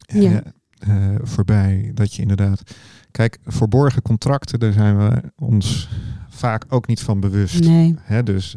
[0.07, 0.43] Ja.
[0.79, 1.91] Eh, voorbij.
[1.95, 2.63] Dat je inderdaad,
[3.11, 5.89] kijk, verborgen contracten, daar zijn we ons
[6.29, 7.61] vaak ook niet van bewust.
[7.65, 8.57] Nee, Hè, dus,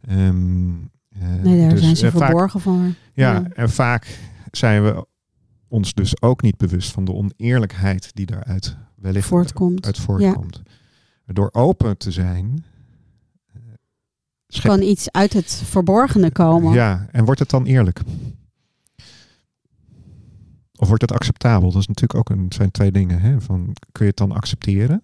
[0.00, 0.68] ehm,
[1.08, 2.80] eh, nee daar dus, zijn ze eh, vaak- verborgen voor.
[2.82, 2.94] ja,
[3.32, 3.42] Ja.
[3.54, 4.18] en vaak
[4.50, 5.06] zijn we
[5.68, 9.86] ons dus ook niet bewust van de oneerlijkheid die daaruit wellicht Voortkomt.
[9.86, 10.62] uit voortkomt.
[11.26, 12.64] Door open te zijn.
[14.48, 16.72] schep- Kan iets uit het verborgene komen.
[16.72, 18.00] Ja, en wordt het dan eerlijk?
[20.78, 21.70] Of wordt het acceptabel?
[21.70, 23.20] Dat is natuurlijk ook een, zijn twee dingen.
[23.20, 23.40] Hè?
[23.40, 25.02] Van, kun je het dan accepteren?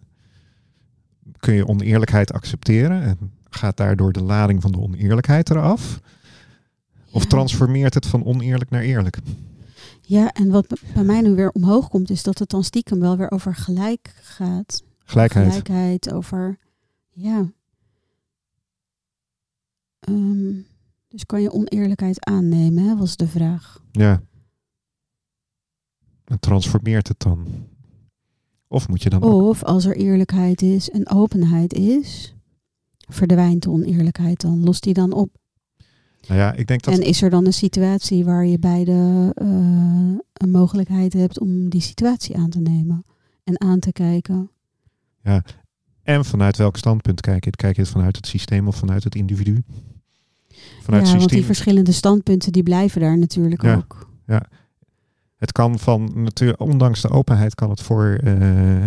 [1.39, 3.03] Kun je oneerlijkheid accepteren?
[3.03, 3.19] En
[3.51, 6.01] gaat daardoor de lading van de oneerlijkheid eraf?
[7.11, 7.29] Of Ja.
[7.29, 9.19] transformeert het van oneerlijk naar eerlijk?
[10.01, 13.17] Ja, en wat bij mij nu weer omhoog komt, is dat het dan stiekem wel
[13.17, 14.83] weer over gelijk gaat.
[15.05, 15.49] Gelijkheid.
[15.49, 16.59] Gelijkheid, over,
[17.11, 17.47] ja.
[20.01, 20.53] Ehm,
[21.09, 23.83] dus kan je oneerlijkheid aannemen, hè, was de vraag.
[23.93, 24.23] Ja.
[26.33, 27.47] En transformeert het dan?
[28.68, 32.35] Of moet je dan ook- Of als er eerlijkheid is en openheid is,
[33.09, 34.64] verdwijnt de oneerlijkheid dan?
[34.64, 35.31] Lost die dan op?
[36.29, 36.95] Nou ja, ik denk dat...
[36.95, 39.47] En is er dan een situatie waar je beide eh,
[40.33, 43.05] een mogelijkheid hebt om die situatie aan te nemen
[43.45, 44.51] en aan te kijken?
[46.03, 47.59] En vanuit welk standpunt kijk je het?
[47.61, 49.62] Kijk je het vanuit het systeem of vanuit het individu?
[50.81, 51.45] Vanuit ja, het want die systeem.
[51.45, 53.75] verschillende standpunten die blijven daar natuurlijk Ja.
[53.75, 54.11] ook.
[55.43, 58.33] Het kan van, natuurlijk, ondanks de openheid, kan het voor eh,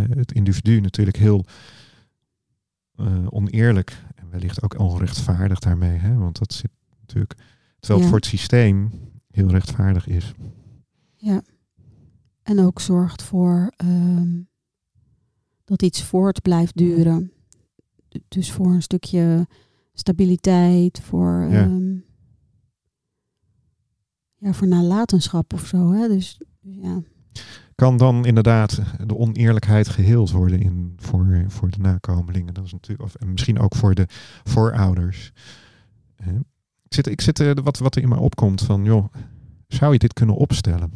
[0.09, 1.45] het individu natuurlijk heel
[2.95, 5.97] eh, oneerlijk en wellicht ook onrechtvaardig daarmee.
[5.97, 6.15] Hè?
[6.15, 7.33] Want dat zit natuurlijk,
[7.79, 8.91] terwijl het voor het systeem
[9.31, 10.33] heel rechtvaardig is.
[11.15, 11.41] Ja.
[12.43, 14.41] En ook zorgt voor ehm,
[15.63, 17.31] dat iets voort blijft duren.
[18.27, 19.47] Dus voor een stukje
[19.93, 21.59] stabiliteit, voor, Ja.
[21.59, 21.79] ja.
[24.45, 25.91] Ja, voor nalatenschap of zo.
[25.91, 26.07] Hè?
[26.07, 27.01] Dus dus ja.
[27.75, 32.53] Kan dan inderdaad de oneerlijkheid geheeld worden in, voor, voor de nakomelingen?
[32.53, 34.07] Dat is natuurlijk, of, en misschien ook voor de
[34.43, 35.31] voorouders.
[36.15, 36.31] Hè?
[36.83, 39.13] Ik zit, ik zit eh, wat, wat er in me opkomt van, joh,
[39.67, 40.91] zou je dit kunnen opstellen?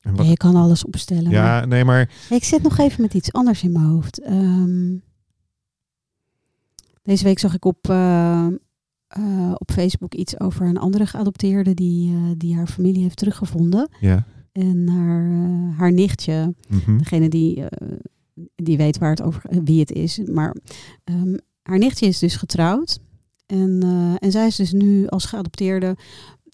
[0.00, 1.24] En wat, je kan alles opstellen.
[1.24, 4.20] maar- ja, nee, maar Ik zit nog even met iets anders in mijn hoofd.
[4.20, 4.96] Ehm,
[7.02, 8.46] deze week zag ik op, eh,
[9.14, 13.88] eh, op Facebook iets over een andere geadopteerde die, eh, die haar familie heeft teruggevonden.
[14.00, 14.24] ja.
[14.52, 16.98] En haar, eh, haar nichtje, mhm.
[16.98, 17.64] degene die,
[18.54, 20.20] die weet waar het over, wie het is.
[20.24, 20.56] Maar
[21.04, 22.98] ehm, haar nichtje is dus getrouwd.
[23.46, 23.82] En,
[24.18, 25.96] en zij is dus nu als geadopteerde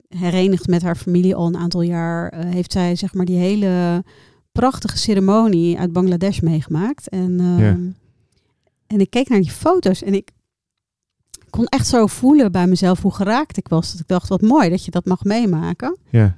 [0.09, 2.47] herenigd met haar familie al een aantal jaar.
[2.47, 4.05] heeft zij zeg maar die hele
[4.53, 7.09] prachtige ceremonie uit Bangladesh meegemaakt.
[7.09, 7.79] En, ehm, Ja.
[8.87, 10.31] en ik keek naar die foto's en ik
[11.51, 13.91] kon echt zo voelen bij mezelf hoe geraakt ik was.
[13.93, 15.97] Dat ik dacht, wat mooi dat je dat mag meemaken.
[16.11, 16.37] Ja,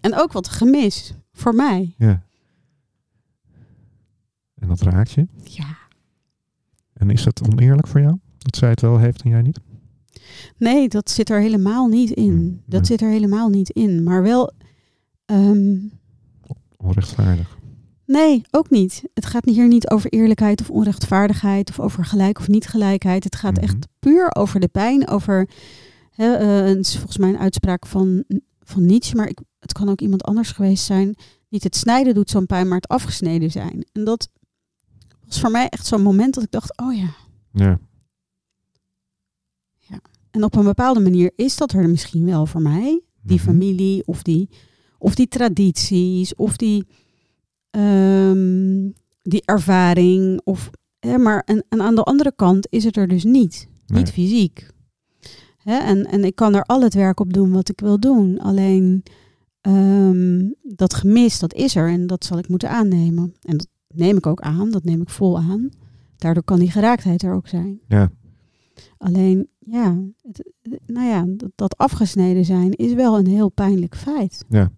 [0.00, 1.94] En ook wat gemis voor mij.
[1.98, 2.22] ja.
[4.54, 5.26] En dat raakt je.
[5.44, 5.76] Ja.
[6.92, 8.18] En is dat oneerlijk voor jou?
[8.38, 9.60] Dat zij het wel heeft en jij niet?
[10.56, 12.32] Nee, dat zit er helemaal niet in.
[12.32, 14.02] Hmm, Dat zit er helemaal niet in.
[14.02, 14.52] Maar wel.
[15.24, 15.76] ehm,
[16.76, 17.53] Onrechtvaardig.
[18.06, 19.02] Nee, ook niet.
[19.14, 23.24] Het gaat hier niet over eerlijkheid of onrechtvaardigheid of over gelijk of niet gelijkheid.
[23.24, 23.62] Het gaat Mhm.
[23.62, 25.08] echt puur over de pijn.
[25.08, 25.48] Over.
[26.10, 28.24] Hè, eh, het is volgens mij een uitspraak van,
[28.60, 31.14] van Nietzsche, maar ik, het kan ook iemand anders geweest zijn.
[31.48, 33.86] Niet het snijden doet zo'n pijn, maar het afgesneden zijn.
[33.92, 34.28] En dat
[35.26, 37.14] was voor mij echt zo'n moment dat ik dacht: oh ja.
[37.52, 37.78] Ja,
[40.30, 43.00] En op een bepaalde manier is dat er misschien wel voor mij.
[43.22, 43.46] Die Mhm.
[43.46, 44.48] familie of die,
[44.98, 46.86] of die tradities of die,
[47.74, 48.90] ehm,
[49.22, 50.40] die ervaring.
[50.44, 53.68] Of, hè, maar en, en aan de andere kant is het er dus niet.
[53.86, 53.98] Nee.
[53.98, 54.70] Niet fysiek.
[55.56, 58.38] Hè, en, en ik kan er al het werk op doen wat ik wil doen.
[58.38, 59.02] Alleen
[59.60, 63.34] ehm, dat gemis, dat is er en dat zal ik moeten aannemen.
[63.42, 65.68] En dat neem ik ook aan, dat neem ik vol aan.
[66.16, 67.80] Daardoor kan die geraaktheid er ook zijn.
[67.88, 68.10] Ja,
[68.98, 70.52] Alleen, ja, het,
[70.86, 74.44] nou ja, dat, dat afgesneden zijn is wel een heel pijnlijk feit.
[74.48, 74.72] Ja.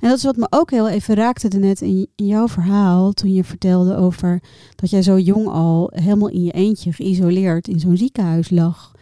[0.00, 3.32] En dat is wat me ook heel even raakte net in, in jouw verhaal, toen
[3.34, 4.42] je vertelde over
[4.74, 8.92] dat jij zo jong al helemaal in je eentje geïsoleerd in zo'n ziekenhuis lag.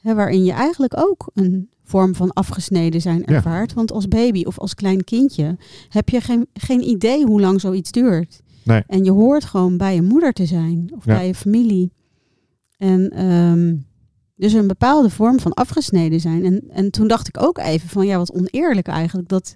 [0.00, 3.24] Hè, waarin je eigenlijk ook een vorm van afgesneden zijn Ja.
[3.26, 3.72] ervaart.
[3.72, 5.56] Want als baby of als klein kindje
[5.88, 8.40] heb je geen, geen idee hoe lang zoiets duurt.
[8.64, 8.82] Nee.
[8.86, 11.14] En je hoort gewoon bij je moeder te zijn of Ja.
[11.14, 11.92] bij je familie.
[12.76, 13.76] En ehm,
[14.36, 16.44] dus een bepaalde vorm van afgesneden zijn.
[16.44, 19.28] En, en toen dacht ik ook even van ja, wat oneerlijk eigenlijk.
[19.28, 19.54] Dat,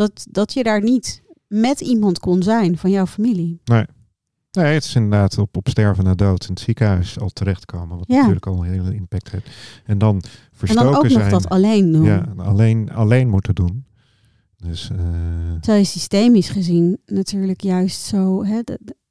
[0.00, 3.60] dat, dat je daar niet met iemand kon zijn van jouw familie.
[3.64, 3.84] nee,
[4.50, 7.96] het is inderdaad op, op sterven na dood in het ziekenhuis al terechtkomen.
[7.98, 8.14] Wat Ja.
[8.16, 9.50] natuurlijk al een hele impact heeft.
[9.84, 11.30] En dan En verstoken dan ook zijn.
[11.30, 12.04] nog dat alleen doen.
[12.04, 13.84] ja, alleen, alleen moeten doen.
[14.56, 14.96] Dus eh,
[15.60, 18.60] Terwijl je systemisch gezien natuurlijk juist zo, hè,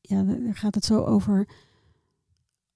[0.02, 1.48] ja, daar gaat het zo over,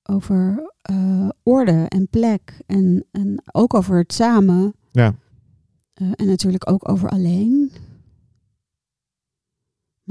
[0.03, 5.15] over eh, orde en plek en, en ook over het samen ja,
[5.93, 7.71] eh, en natuurlijk ook over alleen.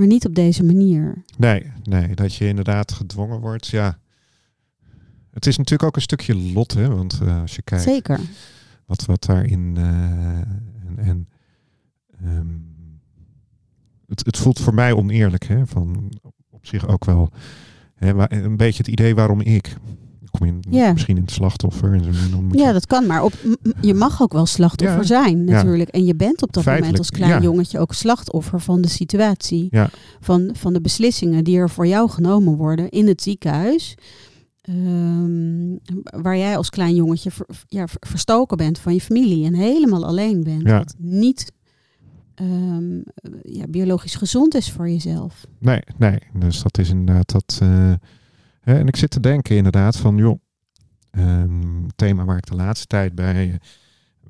[0.02, 1.24] Maar niet op deze manier.
[1.38, 3.66] nee, nee, dat je inderdaad gedwongen wordt.
[3.66, 3.98] Ja,
[5.30, 6.88] het is natuurlijk ook een stukje lot, hè?
[6.88, 8.20] Want eh, als je kijkt Zeker.
[8.86, 9.76] wat, wat daarin.
[9.76, 11.28] eh en, en
[12.22, 12.46] ehm,
[14.06, 15.66] het, het voelt voor mij oneerlijk, hè?
[15.66, 16.12] Van
[16.50, 17.30] op zich ook wel.
[17.94, 19.74] Hè, een beetje het idee waarom ik.
[20.38, 20.60] Kom
[20.92, 21.92] misschien in het slachtoffer.
[21.92, 23.06] En dan moet Ja, je, dat kan.
[23.06, 23.32] Maar op,
[23.80, 25.06] je mag ook wel slachtoffer Ja.
[25.06, 25.88] zijn natuurlijk.
[25.88, 27.40] En je bent op dat moment als klein ja.
[27.40, 29.66] jongetje ook slachtoffer van de situatie.
[29.70, 29.90] Ja.
[30.20, 33.94] Van, van de beslissingen die er voor jou genomen worden in het ziekenhuis.
[34.62, 35.76] Ehm,
[36.22, 40.06] waar jij als klein jongetje ver- ja, ver- verstoken bent van je familie en helemaal
[40.06, 40.62] alleen bent.
[40.70, 41.52] Wat niet
[42.34, 42.96] ehm,
[43.42, 45.44] ja, biologisch gezond is voor jezelf.
[45.58, 46.18] Nee, nee.
[46.34, 47.58] Dus dat is inderdaad dat.
[47.62, 47.92] eh,
[48.64, 50.38] en ik zit te denken inderdaad van, joh,
[51.10, 53.54] ehm, thema waar ik de laatste tijd bij eh,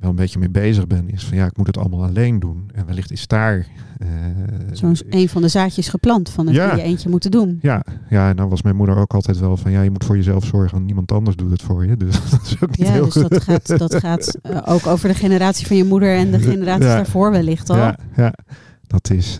[0.00, 2.70] wel een beetje mee bezig ben, is van ja, ik moet het allemaal alleen doen.
[2.74, 3.66] En wellicht is daar.
[3.98, 4.08] eh,
[4.72, 6.70] Zo'n een van de zaadjes geplant van het Ja.
[6.70, 7.58] in je eentje moeten doen.
[7.62, 10.16] ja, ja, en dan was mijn moeder ook altijd wel van ja, je moet voor
[10.16, 11.96] jezelf zorgen en niemand anders doet het voor je.
[11.96, 15.08] Dus dat is ook niet Ja, heel dus dat gaat, dat gaat eh, ook over
[15.08, 16.94] de generatie van je moeder en de generaties Ja.
[16.96, 17.76] daarvoor wellicht al.
[17.76, 18.32] Ja, ja,
[18.86, 19.36] dat is.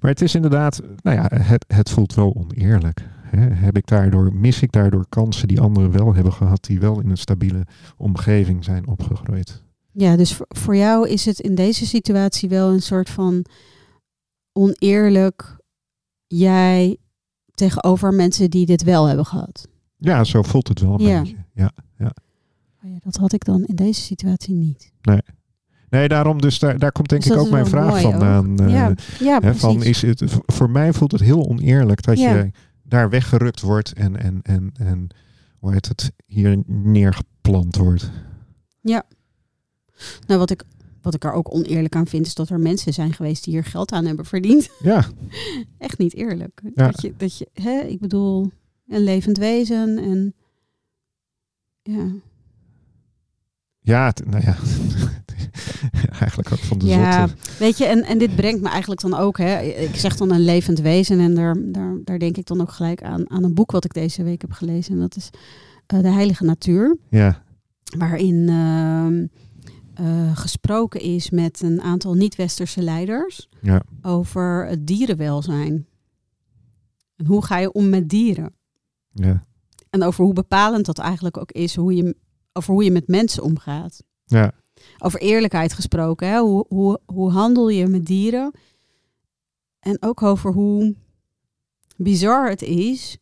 [0.00, 3.02] maar het is inderdaad, nou ja, het, het voelt wel oneerlijk.
[3.36, 7.10] Heb ik daardoor, mis ik daardoor kansen die anderen wel hebben gehad, die wel in
[7.10, 9.62] een stabiele omgeving zijn opgegroeid?
[9.92, 13.44] Ja, dus voor, jou is het in deze situatie wel een soort van
[14.52, 15.56] oneerlijk
[16.26, 16.96] jij
[17.54, 19.68] tegenover mensen die dit wel hebben gehad.
[19.96, 21.20] Ja, zo voelt het wel een Ja.
[21.22, 21.36] beetje.
[21.54, 21.70] Ja.
[22.84, 24.92] Oh ja, dat had ik dan in deze situatie niet.
[25.88, 28.58] Nee, daarom, dus daar, daar komt denk Dus ik ook mijn vraag vandaan.
[28.58, 32.34] eh, ja, ja hè, van is het, voor mij voelt het heel oneerlijk dat Ja.
[32.34, 32.50] je
[32.88, 35.08] daar weggerukt wordt en, en, en, en
[35.58, 38.10] hoe heet het, hier neergeplant wordt.
[40.26, 40.62] Nou, wat ik,
[41.02, 43.64] wat ik er ook oneerlijk aan vind, is dat er mensen zijn geweest die hier
[43.64, 44.68] geld aan hebben verdiend.
[44.82, 45.04] Ja,
[45.78, 46.60] Echt niet eerlijk.
[46.74, 46.86] Ja.
[46.86, 48.50] Dat je, dat je hè, ik bedoel,
[48.88, 50.34] een levend wezen en
[51.82, 52.06] ja.
[53.80, 54.56] ja, het- nou ja.
[56.20, 57.42] Eigenlijk ook van de Ja, zotte.
[57.58, 60.44] weet je, en, en dit brengt me eigenlijk dan ook, hè, ik zeg dan een
[60.44, 63.70] levend wezen en daar, daar, daar denk ik dan ook gelijk aan, aan een boek
[63.70, 64.92] wat ik deze week heb gelezen.
[64.94, 65.30] En dat is
[65.86, 67.42] eh, De Heilige Natuur, Ja,
[67.98, 69.26] waarin ehm,
[70.06, 75.86] eh, gesproken is met een aantal niet-westerse leiders ja, over het dierenwelzijn.
[77.16, 78.54] En hoe ga je om met dieren?
[79.12, 79.46] ja,
[79.90, 82.16] En over hoe bepalend dat eigenlijk ook is, hoe je,
[82.52, 84.02] over hoe je met mensen omgaat.
[84.24, 84.52] ja,
[84.98, 86.38] Over eerlijkheid gesproken, hè?
[86.38, 88.52] Hoe, hoe, hoe handel je met dieren?
[89.80, 90.94] En ook over hoe
[91.96, 93.18] bizar het is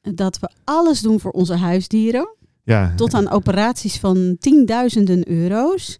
[0.00, 2.92] dat we alles doen voor onze huisdieren, ja.
[2.96, 5.98] tot aan operaties van tienduizenden euro's,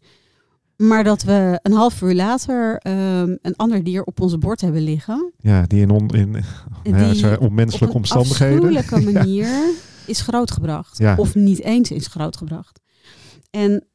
[0.77, 4.83] maar dat we een half uur later ehm, een ander dier op onze bord hebben
[4.83, 5.33] liggen.
[5.39, 6.45] Ja, die in, on, in nou
[6.83, 9.13] ja, Die zo op onmenselijke een omstandigheden.
[9.13, 9.75] manier
[10.07, 10.99] is grootgebracht.
[10.99, 11.15] Ja.
[11.17, 12.81] Of niet eens is grootgebracht.
[13.51, 13.87] En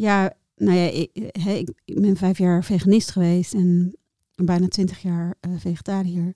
[0.00, 1.10] ja, nou ja, ik,
[1.46, 3.96] ik, ik ben vijf jaar veganist geweest en
[4.34, 6.34] bijna twintig jaar eh, vegetariër.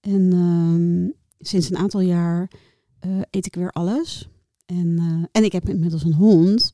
[0.00, 1.08] En ehm,
[1.46, 2.50] sinds een aantal jaar
[2.98, 4.28] eh, eet ik weer alles.
[4.66, 6.70] En, eh, en ik heb inmiddels een hond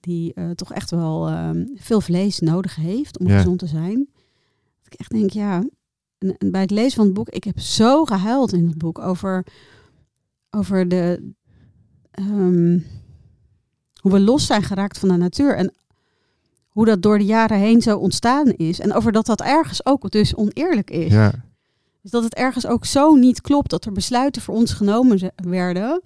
[0.00, 3.36] die toch echt wel ehm, veel vlees nodig heeft om Ja.
[3.36, 4.08] gezond te zijn.
[4.82, 5.64] Dat ik echt denk, ja,
[6.18, 8.98] en, en bij het lezen van het boek, ik heb zo gehuild in het boek
[8.98, 9.46] over,
[10.50, 11.32] over de,
[12.10, 12.78] ehm,
[14.00, 15.72] hoe we los zijn geraakt van de natuur en
[16.68, 18.80] hoe dat door de jaren heen zo ontstaan is.
[18.80, 21.12] En over dat dat ergens ook dus oneerlijk is.
[21.12, 21.32] Ja,
[22.02, 26.02] Dus dat het ergens ook zo niet klopt dat er besluiten voor ons genomen werden.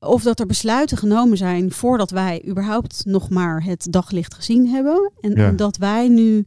[0.00, 5.12] Of dat er besluiten genomen zijn voordat wij überhaupt nog maar het daglicht gezien hebben.
[5.20, 5.46] En, Ja.
[5.46, 6.46] en dat wij nu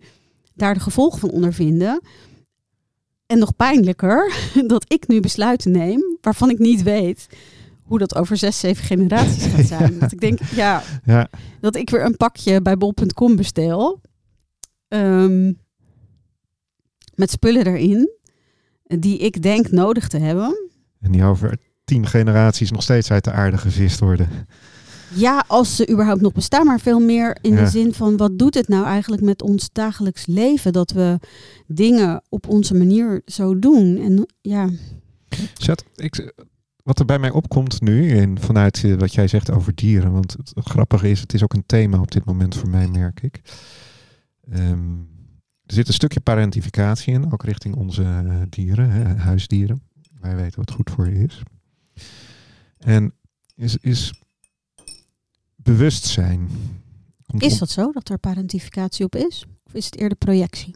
[0.53, 2.01] daar de gevolgen van ondervinden.
[3.25, 4.33] En nog pijnlijker,
[4.67, 7.27] dat ik nu besluiten neem waarvan ik niet weet
[7.85, 9.99] hoe dat over zes, zeven generaties gaat zijn.
[9.99, 11.29] Dat ik denk, ja, ja,
[11.61, 14.01] dat ik weer een pakje bij bol.com bestel.
[14.87, 15.53] ehm,
[17.15, 18.09] met spullen erin.
[18.83, 20.69] Die ik denk nodig te hebben.
[21.01, 24.29] en die over tien generaties nog steeds uit de aarde gevist worden.
[25.13, 26.65] Ja, als ze überhaupt nog bestaan.
[26.65, 27.63] Maar veel meer in Ja.
[27.63, 30.73] de zin van wat doet het nou eigenlijk met ons dagelijks leven?
[30.73, 31.19] Dat we
[31.67, 33.97] dingen op onze manier zo doen.
[33.97, 34.69] En ja,
[35.57, 36.33] Zet, ik,
[36.85, 40.31] wat er bij mij opkomt nu, en vanuit eh, wat jij zegt over dieren, want
[40.31, 43.41] het, grappige is, het is ook een thema op dit moment voor mij, merk ik.
[44.49, 44.97] Ehm,
[45.65, 49.81] er zit een stukje parentificatie in, ook richting onze eh, dieren, hè, huisdieren.
[50.19, 51.41] Wij weten wat goed voor je is.
[52.77, 53.13] En
[53.55, 54.21] is, is
[55.55, 56.49] bewustzijn.
[57.25, 59.45] Komt is dat zo dat er parentificatie op is?
[59.63, 60.75] Of is het eerder projectie?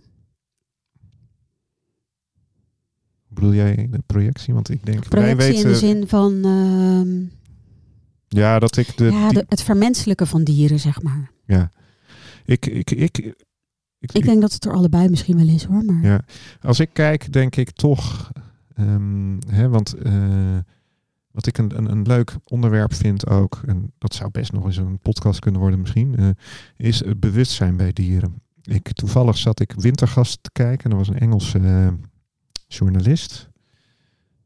[3.30, 4.54] Bedoel jij de projectie?
[4.54, 5.66] Want ik denk, wij Projectie weten...
[5.66, 7.24] in de zin van ehm,
[8.42, 9.06] Ja, dat ik de...
[9.06, 11.32] ja, de, het vermenselijken van dieren, zeg maar.
[12.46, 13.18] ik, ik, ik,
[14.00, 15.84] ik, Ik denk dat het er allebei misschien wel is hoor.
[15.86, 16.22] Maar Ja,
[16.62, 18.32] als ik kijk, denk ik toch,
[18.76, 20.58] ehm, hè, want eh,
[21.32, 24.78] wat ik een, een, een leuk onderwerp vind ook, en dat zou best nog eens
[24.78, 26.28] een podcast kunnen worden misschien, eh,
[26.78, 28.42] is het bewustzijn bij dieren.
[28.62, 31.88] Ik, toevallig zat ik Wintergast te kijken, en er was een Engelse eh,
[32.70, 33.50] journalist,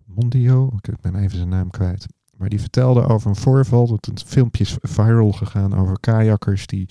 [0.06, 2.06] Mondio, ik ben even zijn naam kwijt.
[2.38, 3.88] Maar die vertelde over een voorval.
[3.88, 6.90] Dat een filmpje is viral gegaan over kajakkers die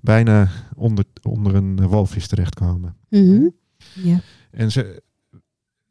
[0.00, 2.96] bijna onder, onder een walvis terechtkomen.
[3.08, 3.48] Mhm.
[3.94, 4.20] Ja.
[4.50, 5.02] En ze,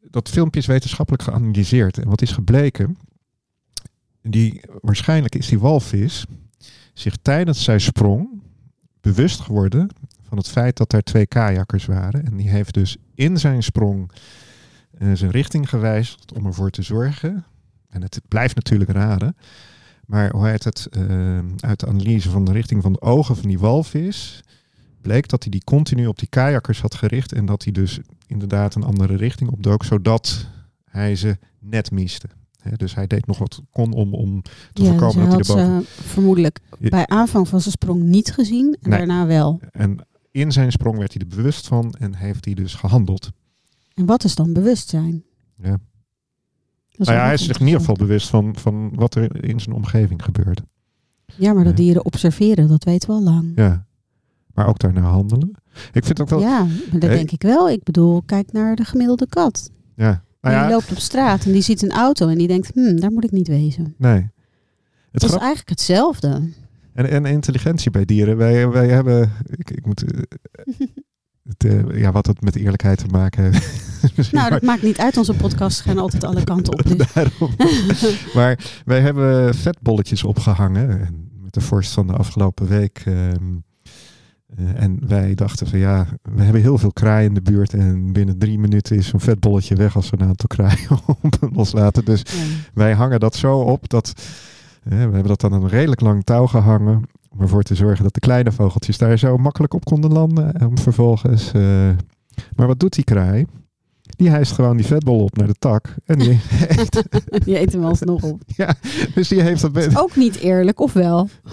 [0.00, 1.98] dat filmpje is wetenschappelijk geanalyseerd.
[1.98, 2.96] En wat is gebleken?
[4.22, 6.26] Die, waarschijnlijk is die walvis
[6.94, 8.42] zich tijdens zijn sprong
[9.00, 9.88] bewust geworden
[10.22, 12.24] van het feit dat er twee kajakkers waren.
[12.24, 14.10] En die heeft dus in zijn sprong
[15.14, 17.44] zijn richting gewijzigd om ervoor te zorgen.
[17.88, 19.36] En het blijft natuurlijk raden.
[20.06, 20.86] Maar hoe heet het?
[20.90, 24.40] eh, uit de analyse van de richting van de ogen van die walvis
[25.00, 28.74] bleek dat hij die continu op die kajakkers had gericht en dat hij dus inderdaad
[28.74, 30.46] een andere richting opdook, zodat
[30.84, 32.28] hij ze net miste.
[32.76, 35.64] Dus hij deed nog wat kon om, om te ja, voorkomen dus dat hij hij
[35.74, 35.96] had erboven...
[35.96, 36.88] ze vermoedelijk Ja.
[36.88, 38.98] bij aanvang van zijn sprong niet gezien en Nee.
[38.98, 39.60] daarna wel.
[39.72, 43.30] En in zijn sprong werd hij er bewust van en heeft hij dus gehandeld.
[43.96, 45.24] En wat is dan bewustzijn?
[45.56, 45.78] Ja.
[46.90, 49.60] Dat Nou ja, hij is zich in ieder geval bewust van, van wat er in
[49.60, 50.60] zijn omgeving gebeurt.
[51.36, 51.84] Ja, maar dat Ja.
[51.84, 53.52] dieren observeren, dat weten we al lang.
[53.54, 53.86] Ja.
[54.54, 55.50] Maar ook daarna handelen.
[55.92, 56.40] Ik vind ook wel...
[56.40, 56.46] Ja.
[56.46, 57.16] Ja, maar dat Hey.
[57.16, 57.70] denk ik wel.
[57.70, 59.70] Ik bedoel, kijk naar de gemiddelde kat.
[59.94, 62.96] Nou die ja, loopt op straat en die ziet een auto en die denkt, hm,
[62.96, 63.94] daar moet ik niet wezen.
[63.98, 64.30] nee.
[65.10, 66.50] Het Dat is eigenlijk hetzelfde.
[66.92, 68.36] En, en intelligentie bij dieren.
[68.36, 69.32] Wij, wij hebben.
[69.46, 70.04] Ik, ik moet.
[70.12, 70.20] eh,
[71.48, 73.85] het, eh, ja, wat het met eerlijkheid te maken heeft.
[74.32, 75.16] Nou, dat maakt niet uit.
[75.16, 76.82] Onze podcasts gaan altijd alle kanten op.
[76.96, 77.12] Dus.
[77.12, 77.50] Daarom.
[78.34, 80.90] maar wij hebben vetbolletjes opgehangen.
[81.00, 83.02] En met de vorst van de afgelopen week.
[83.04, 83.54] ehm,
[84.56, 87.74] eh, en wij dachten van ja, we hebben heel veel kraaien in de buurt.
[87.74, 92.04] En binnen drie minuten is zo'n vetbolletje weg als we een aantal kraaien op loslaten.
[92.04, 92.32] Dus Ja.
[92.74, 94.12] wij hangen dat zo op dat.
[94.84, 97.02] eh, we hebben dat aan een redelijk lang touw gehangen.
[97.28, 100.52] Om ervoor te zorgen dat de kleine vogeltjes daar zo makkelijk op konden landen.
[100.54, 101.52] En vervolgens.
[101.52, 101.88] eh,
[102.56, 103.46] maar wat doet die kraai?
[104.16, 105.94] Die hijst gewoon die vetbol op naar de tak.
[106.04, 106.30] En die
[106.68, 107.02] eet.
[107.44, 108.40] Die eten we alsnog op.
[109.14, 109.74] Dus die heeft dat.
[109.74, 111.28] Dat is ook niet eerlijk, of wel?
[111.44, 111.50] Is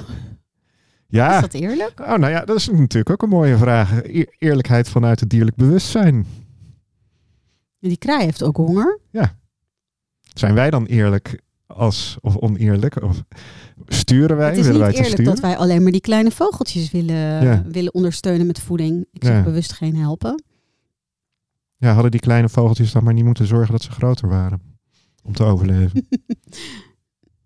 [1.08, 1.41] Ja.
[1.41, 1.99] dat eerlijk?
[1.99, 4.02] Oh, nou ja, dat is natuurlijk ook een mooie vraag.
[4.39, 6.26] Eerlijkheid vanuit het dierlijk bewustzijn.
[7.80, 8.99] Die kraai heeft ook honger.
[10.34, 13.04] Zijn wij dan eerlijk als, of oneerlijk?
[13.04, 13.23] Of
[13.88, 14.49] sturen wij?
[14.49, 15.26] het is niet wij eerlijk sturen?
[15.26, 17.63] dat wij alleen maar die kleine vogeltjes willen, Ja.
[17.67, 19.06] willen ondersteunen met voeding.
[19.12, 19.43] Ik zeg Ja.
[19.43, 20.43] bewust geen helpen.
[21.84, 24.62] Ja, hadden die kleine vogeltjes dan maar niet moeten zorgen dat ze groter waren.
[25.24, 26.08] Om te overleven.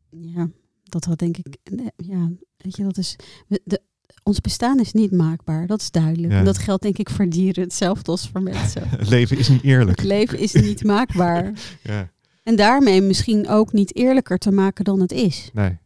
[0.10, 0.50] Ja,
[0.84, 1.58] dat had denk ik.
[1.71, 3.15] nee, Ja, weet je, dat is.
[3.63, 3.82] De,
[4.23, 6.34] ons bestaan is niet maakbaar, dat is duidelijk.
[6.34, 6.39] Ja.
[6.39, 8.89] En dat geldt denk ik voor dieren hetzelfde als voor mensen.
[9.00, 9.97] Het leven is niet eerlijk.
[9.97, 11.52] Het leven is niet maakbaar.
[11.84, 12.12] Ja,
[12.43, 15.50] En daarmee misschien ook niet eerlijker te maken dan het is.
[15.54, 15.78] nee.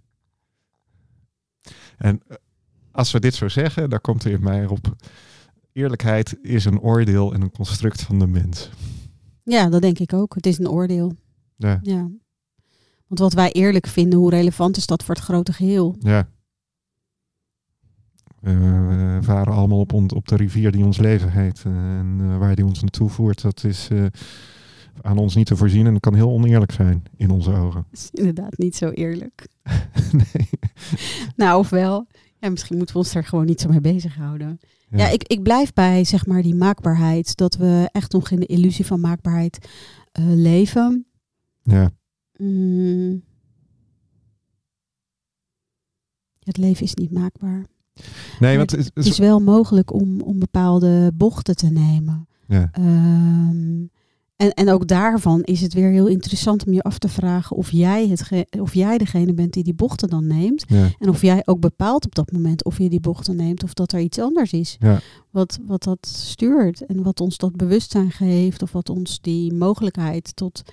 [1.97, 2.35] En eh,
[2.91, 4.95] als we dit zo zeggen, dan komt er in mij op.
[5.73, 8.69] Eerlijkheid is een oordeel en een construct van de mens.
[9.43, 10.35] Ja, dat denk ik ook.
[10.35, 11.13] Het is een oordeel.
[11.55, 12.09] Ja, Ja.
[13.07, 15.95] Want wat wij eerlijk vinden, hoe relevant is dat voor het grote geheel?
[15.99, 16.29] ja.
[18.41, 21.61] Eh, we varen allemaal op, op de rivier die ons leven heet.
[21.65, 23.87] eh, en eh, waar die ons naartoe voert, dat is
[25.01, 25.85] aan ons niet te voorzien.
[25.85, 27.85] En dat kan heel oneerlijk zijn in onze ogen.
[27.91, 29.47] Dat is inderdaad niet zo eerlijk.
[30.33, 30.49] nee.
[31.35, 32.07] Nou, ofwel.
[32.41, 34.59] Ja, misschien moeten we ons daar gewoon niet zo mee bezighouden.
[34.89, 34.97] Ja.
[34.97, 37.35] Ja, ik, ik blijf bij zeg maar die maakbaarheid.
[37.35, 39.67] Dat we echt nog in de illusie van maakbaarheid
[40.11, 41.05] eh, leven.
[41.63, 41.91] ja.
[42.37, 43.23] Mm.
[46.43, 47.65] Het leven is niet maakbaar.
[48.39, 52.27] Nee, want het, Het is wel mogelijk om, om bepaalde bochten te nemen.
[52.47, 52.69] ja.
[52.71, 53.85] Ehm,
[54.41, 57.71] en, en ook daarvan is het weer heel interessant om je af te vragen of
[57.71, 60.63] jij, het of jij degene bent die die bochten dan neemt.
[60.67, 60.87] Ja.
[60.99, 63.91] En of jij ook bepaalt op dat moment of je die bochten neemt of dat
[63.91, 64.77] er iets anders is.
[64.79, 64.99] Ja.
[65.29, 70.35] Wat, wat dat stuurt en wat ons dat bewustzijn geeft of wat ons die mogelijkheid
[70.35, 70.63] tot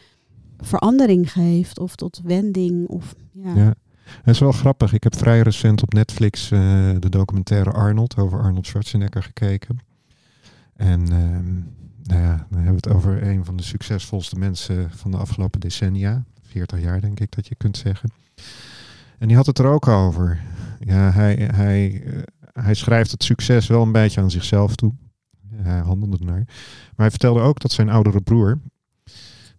[0.59, 2.89] verandering geeft of tot wending.
[2.89, 3.55] Of, ja.
[3.55, 3.75] Ja.
[4.05, 4.93] Het is wel grappig.
[4.93, 6.61] Ik heb vrij recent op Netflix eh,
[6.99, 9.79] de documentaire Arnold over Arnold Schwarzenegger gekeken.
[10.77, 11.77] En ehm,
[12.09, 15.61] nou ja, dan hebben we het over een van de succesvolste mensen van de afgelopen
[15.61, 16.25] decennia.
[16.43, 18.11] 40 jaar denk ik dat je kunt zeggen.
[19.19, 20.41] En die had het er ook over.
[20.81, 22.23] Ja, hij, hij, eh,
[22.53, 24.93] hij schrijft het succes wel een beetje aan zichzelf toe.
[25.55, 26.45] Hij handelde naar.
[26.45, 28.61] Maar hij vertelde ook dat zijn oudere broer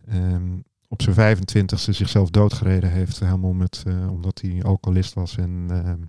[0.07, 0.57] ehm,
[0.87, 3.19] op zijn 25ste zichzelf doodgereden heeft.
[3.19, 5.37] Helemaal met, eh, omdat hij alcoholist was.
[5.37, 5.99] En, ehm,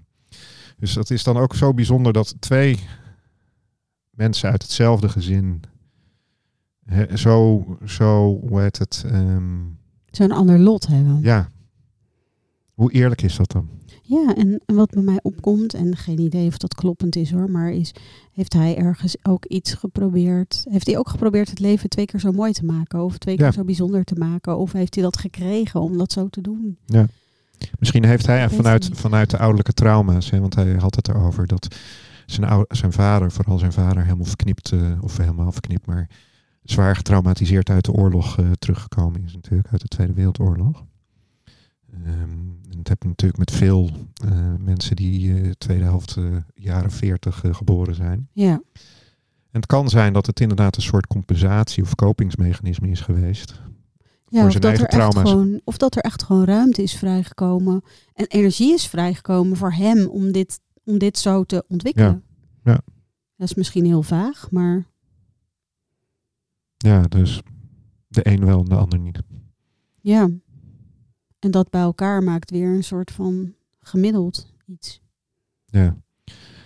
[0.77, 2.81] dus dat is dan ook zo bijzonder dat twee
[4.11, 5.63] mensen uit hetzelfde gezin
[7.15, 9.05] zo, zo, hoe heet het?
[9.07, 9.59] ehm,
[10.11, 11.19] Zo'n ander lot hebben.
[11.23, 11.51] ja.
[12.75, 13.69] Hoe eerlijk is dat dan?
[14.03, 17.51] Ja, en, en wat bij mij opkomt, en geen idee of dat kloppend is hoor,
[17.51, 17.93] maar is,
[18.33, 20.65] heeft hij ergens ook iets geprobeerd?
[20.71, 23.05] Heeft hij ook geprobeerd het leven twee keer zo mooi te maken?
[23.05, 23.53] Of twee keer Ja.
[23.53, 24.59] zo bijzonder te maken?
[24.59, 26.77] Of heeft hij dat gekregen om dat zo te doen?
[27.79, 31.77] Misschien heeft hij vanuit, vanuit de ouderlijke trauma's, hè, want hij had het erover dat
[32.27, 36.09] zijn, zijn vader, vooral zijn vader, helemaal verknipt, eh, of helemaal verknipt, maar
[36.63, 40.85] zwaar getraumatiseerd uit de oorlog eh, teruggekomen is natuurlijk, uit de Tweede Wereldoorlog.
[42.05, 42.29] Ehm,
[42.77, 43.91] dat heb natuurlijk met veel
[44.25, 46.17] eh, mensen die eh tweede helft
[46.55, 48.29] jaren 40 eh, geboren zijn.
[48.33, 48.63] Ja,
[49.51, 53.51] En het kan zijn dat het inderdaad een soort compensatie of kopingsmechanisme is geweest.
[54.29, 55.31] ja Voor of, zijn dat eigen er echt trauma's.
[55.31, 57.83] gewoon, of dat er echt gewoon ruimte is vrijgekomen.
[58.15, 62.23] En energie is vrijgekomen voor hem om dit, om dit zo te ontwikkelen.
[62.65, 62.81] Ja, ja.
[63.37, 64.87] Dat is misschien heel vaag, maar
[66.83, 67.43] Ja, dus
[68.09, 69.19] de een wel en de ander niet.
[70.01, 70.29] ja.
[71.39, 75.01] En dat bij elkaar maakt weer een soort van gemiddeld iets.
[75.67, 75.97] Ja.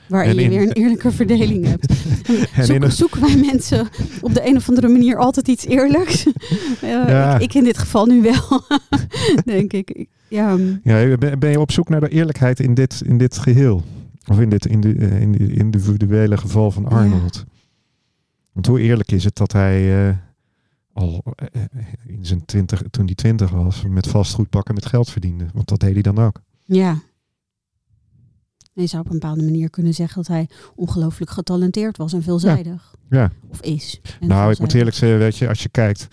[0.08, 1.86] Waarin je weer een eerlijke verdeling hebt.
[2.54, 3.88] En Zoek- zoeken wij mensen
[4.20, 6.26] op de een of andere manier altijd iets eerlijks?
[6.80, 7.34] Eh, Ja.
[7.34, 8.62] ik, ik in dit geval nu wel,
[9.54, 10.06] denk ik.
[10.28, 13.82] Ja, Ja, ben ben je op zoek naar de eerlijkheid in dit, in dit geheel?
[14.30, 17.44] Of in dit in de, eh, in de individuele geval van Arnold?
[18.54, 20.16] Want hoe eerlijk is het dat hij eh,
[20.92, 25.10] al eh, eh, in zijn twintig, toen hij twintig was, met vastgoed pakken met geld
[25.10, 25.46] verdiende?
[25.52, 26.40] Want dat deed hij dan ook.
[26.64, 26.98] ja.
[28.74, 32.22] En je zou op een bepaalde manier kunnen zeggen dat hij ongelooflijk getalenteerd was en
[32.22, 32.94] veelzijdig.
[33.10, 33.30] Ja.
[33.48, 34.00] Of is.
[34.20, 36.08] Nou, ik moet eerlijk zeggen, weet je, als je kijkt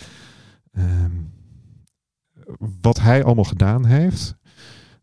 [0.72, 1.12] ehm,
[2.82, 4.36] wat hij allemaal gedaan heeft.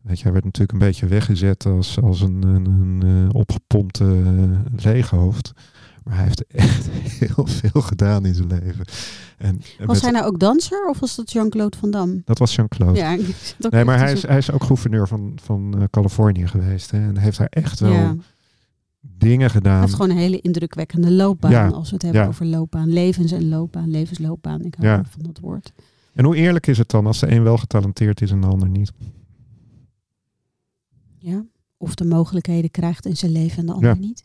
[0.01, 4.83] Weet je, hij werd natuurlijk een beetje weggezet als, als een, een, een opgepompte eh,
[4.83, 5.51] leeghoofd.
[6.03, 6.89] Maar hij heeft echt
[7.25, 8.85] heel veel gedaan in zijn leven.
[9.37, 12.21] En Was hij nou ook danser of was dat Jean-Claude Van Damme?
[12.25, 12.99] Dat was Jean-Claude.
[12.99, 13.17] Ja,
[13.69, 16.91] nee, maar hij is, hij is ook gouverneur van, van eh, Californië geweest.
[16.91, 17.91] Hè, en heeft daar echt wel.
[17.91, 18.15] Ja.
[19.01, 19.79] dingen Hij gedaan.
[19.81, 21.51] heeft gewoon een hele indrukwekkende loopbaan.
[21.51, 22.89] Ja, Als we het hebben over loopbaan.
[22.93, 23.89] Levens en loopbaan.
[23.91, 24.61] Levensloopbaan.
[24.65, 25.71] Ik hou van dat woord.
[26.13, 28.69] En hoe eerlijk is het dan als de een wel getalenteerd is en de ander
[28.69, 28.91] niet?
[31.17, 31.45] Ja.
[31.77, 33.95] Of de mogelijkheden krijgt in zijn leven en de ander Ja.
[33.99, 34.23] niet.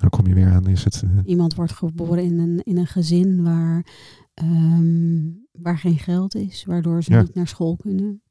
[0.00, 1.02] Dan kom je weer aan, is het...
[1.02, 3.86] eh, Iemand wordt geboren in een, in een gezin waar,
[4.34, 5.22] ehm,
[5.52, 6.64] waar geen geld is.
[6.64, 7.20] Waardoor ze Ja.
[7.20, 8.22] niet naar school kunnen.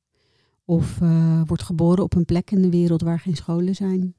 [0.65, 4.13] Of eh, wordt geboren op een plek in de wereld waar geen scholen zijn.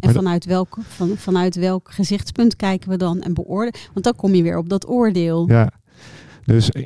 [0.00, 3.80] En vanuit welk, van, vanuit welk gezichtspunt kijken we dan en beoordelen?
[3.92, 5.48] Want dan kom je weer op dat oordeel.
[5.48, 5.70] Ja,
[6.44, 6.84] dus eh,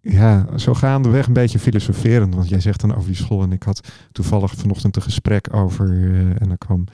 [0.00, 2.34] ja, zo gaandeweg een beetje filosoferend.
[2.34, 3.42] Want jij zegt dan over die school.
[3.42, 5.88] En ik had toevallig vanochtend een gesprek over.
[6.38, 6.84] en dan kwam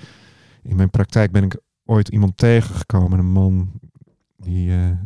[0.63, 3.19] in mijn praktijk ben ik ooit iemand tegengekomen.
[3.19, 3.71] Een man
[4.37, 4.97] die, eh, eh,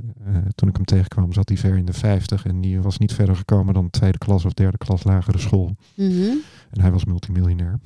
[0.55, 2.44] toen ik hem tegenkwam, zat hij ver in de 50.
[2.46, 5.76] En die was niet verder gekomen dan tweede klas of derde klas lagere school.
[5.96, 6.22] Mhm.
[6.70, 7.80] En hij was multimiljonair.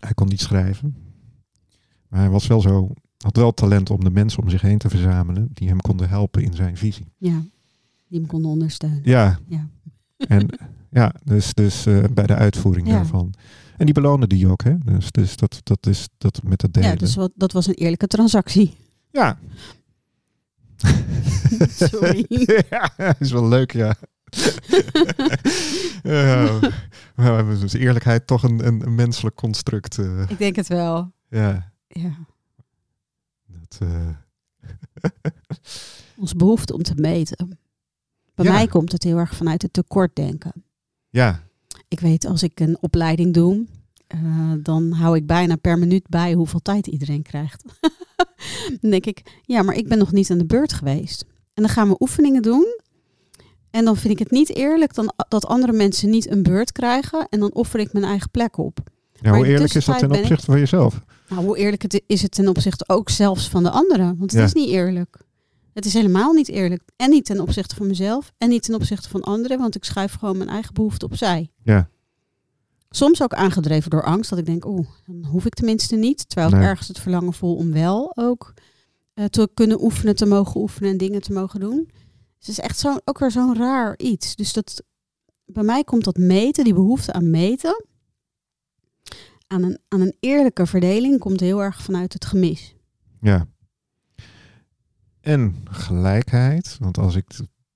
[0.00, 0.96] Hij kon niet schrijven.
[2.08, 4.88] Maar hij was wel zo, had wel talent om de mensen om zich heen te
[4.88, 5.48] verzamelen.
[5.52, 7.06] Die hem konden helpen in zijn visie.
[7.16, 7.42] Ja,
[8.08, 9.00] die hem konden ondersteunen.
[9.02, 9.38] Ja.
[9.46, 9.68] Ja.
[10.16, 10.48] En
[10.90, 12.92] ja, dus, dus eh, bij de uitvoering Ja.
[12.92, 13.34] daarvan.
[13.76, 14.78] En die belonen die ook, hè?
[14.78, 16.88] Dus, dus dat, dat is dat met het delen.
[16.90, 18.76] Ja, dus wat, dat was een eerlijke transactie.
[19.10, 19.38] Ja.
[21.68, 22.24] Sorry.
[22.70, 23.96] ja, is wel leuk, ja.
[26.02, 26.60] Maar
[27.14, 29.98] we hebben dus eerlijkheid toch een, een, menselijk construct.
[29.98, 31.12] eh, Ik denk het wel.
[31.28, 31.72] ja.
[31.86, 32.12] Ja.
[33.46, 34.08] Dat, eh,
[36.16, 37.58] Ons behoefte om te meten.
[38.34, 38.52] Bij Ja.
[38.52, 40.52] mij komt het heel erg vanuit het tekortdenken.
[41.08, 41.42] ja,
[41.94, 43.64] Ik weet, als ik een opleiding doe,
[44.06, 47.64] eh, dan hou ik bijna per minuut bij hoeveel tijd iedereen krijgt.
[48.80, 51.24] dan denk ik, ja, maar ik ben nog niet aan de beurt geweest.
[51.54, 52.80] En dan gaan we oefeningen doen.
[53.70, 57.26] En dan vind ik het niet eerlijk dan, dat andere mensen niet een beurt krijgen.
[57.30, 58.78] En dan offer ik mijn eigen plek op.
[59.12, 61.04] ja Maar hoe eerlijk is dat ten ik- opzichte van jezelf?
[61.28, 64.06] Nou, hoe eerlijk het is het ten opzichte ook zelfs van de anderen?
[64.18, 64.44] Want het Ja.
[64.46, 65.18] is niet eerlijk.
[65.74, 66.82] Het is helemaal niet eerlijk.
[66.96, 68.32] En niet ten opzichte van mezelf.
[68.38, 69.58] En niet ten opzichte van anderen.
[69.58, 71.50] Want ik schuif gewoon mijn eigen behoefte opzij.
[71.62, 71.88] Ja.
[72.90, 74.30] Soms ook aangedreven door angst.
[74.30, 76.28] Dat ik denk, oeh, dan hoef ik tenminste niet.
[76.28, 78.54] Terwijl ik ergens het verlangen voel om wel ook
[79.14, 81.84] eh, te kunnen oefenen, te mogen oefenen en dingen te mogen doen.
[82.38, 84.36] Dus het is echt zo, ook weer zo'n raar iets.
[84.36, 84.82] Dus dat,
[85.44, 87.84] bij mij komt dat meten, die behoefte aan meten,
[89.46, 92.76] aan een, aan een eerlijke verdeling, komt heel erg vanuit het gemis.
[93.20, 93.46] Ja.
[95.24, 96.76] En gelijkheid.
[96.80, 97.24] Want als ik,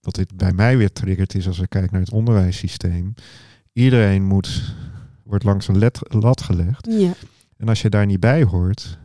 [0.00, 3.14] wat dit bij mij weer triggert is als ik kijk naar het onderwijssysteem.
[3.72, 4.74] Iedereen moet,
[5.24, 6.86] wordt langs een let, lat gelegd.
[6.90, 7.12] Ja.
[7.56, 8.98] En als je daar niet bij hoort,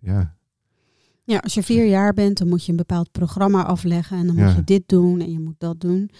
[0.00, 0.34] ja,
[1.24, 4.18] ja, als je vier jaar bent, dan moet je een bepaald programma afleggen.
[4.18, 4.46] En dan Ja.
[4.46, 6.10] moet je dit doen en je moet dat doen.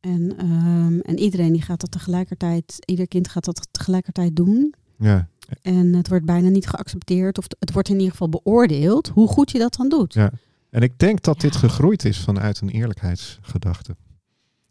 [0.00, 4.74] En, ehm, en iedereen die gaat dat tegelijkertijd, ieder kind gaat dat tegelijkertijd doen.
[4.98, 5.28] ja,
[5.62, 9.50] En het wordt bijna niet geaccepteerd, of het wordt in ieder geval beoordeeld hoe goed
[9.50, 10.12] je dat dan doet.
[10.14, 10.30] ja.
[10.74, 13.96] En ik denk dat dit gegroeid is vanuit een eerlijkheidsgedachte.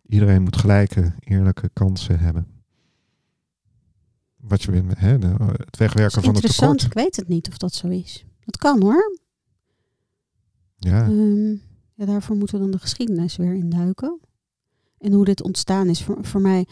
[0.08, 2.47] Iedereen moet gelijke, eerlijke kansen hebben.
[4.36, 5.28] wat je bent, hè, de,
[5.66, 6.97] het wegwerken van het Interessant, tekort.
[6.97, 8.26] ik weet het niet of dat zo is.
[8.45, 9.18] Dat kan hoor.
[10.78, 11.51] Ja, Ehm,
[11.93, 14.20] ja, daarvoor moeten we dan de geschiedenis weer induiken.
[14.97, 16.04] En hoe dit ontstaan is.
[16.04, 16.68] Voor, voor, mij,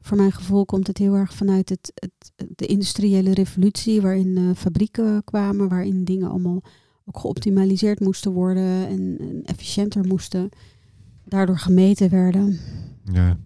[0.00, 4.50] voor mijn gevoel komt het heel erg vanuit het, het, de industriële revolutie, waarin eh,
[4.56, 6.62] fabrieken kwamen, waarin dingen allemaal
[7.06, 10.48] ook geoptimaliseerd moesten worden en, efficiënter moesten,
[11.24, 12.58] daardoor gemeten werden.
[13.12, 13.36] ja.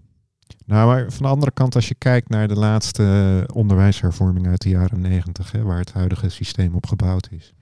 [0.67, 4.69] Nou, maar van de andere kant, als je kijkt naar de laatste onderwijshervorming uit de
[4.69, 7.55] jaren negentig, waar het huidige systeem op gebouwd is.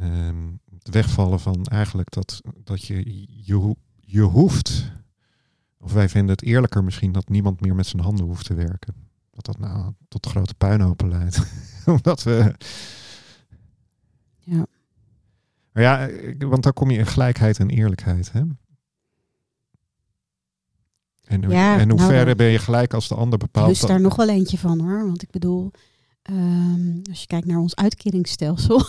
[0.00, 0.36] Ehm,
[0.78, 4.92] het wegvallen van eigenlijk dat, dat je, je, je hoeft,
[5.78, 8.94] of wij vinden het eerlijker misschien dat niemand meer met zijn handen hoeft te werken.
[9.30, 11.46] Dat dat nou tot grote puinhopen leidt.
[11.86, 12.54] Omdat we.
[14.44, 14.66] Ja.
[15.72, 18.32] Maar ja, want dan kom je in gelijkheid en eerlijkheid.
[18.32, 18.40] Hè?
[21.24, 23.80] En, Ja, en hoe nou, verre ben je gelijk als de ander bepaalt?
[23.80, 25.06] Dat- daar nog wel eentje van hoor.
[25.06, 25.70] Want ik bedoel,
[26.22, 28.82] ehm, als je kijkt naar ons uitkeringsstelsel.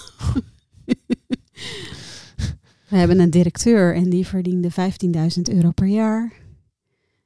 [2.89, 6.33] We hebben een directeur en die verdiende 15.000 euro per jaar.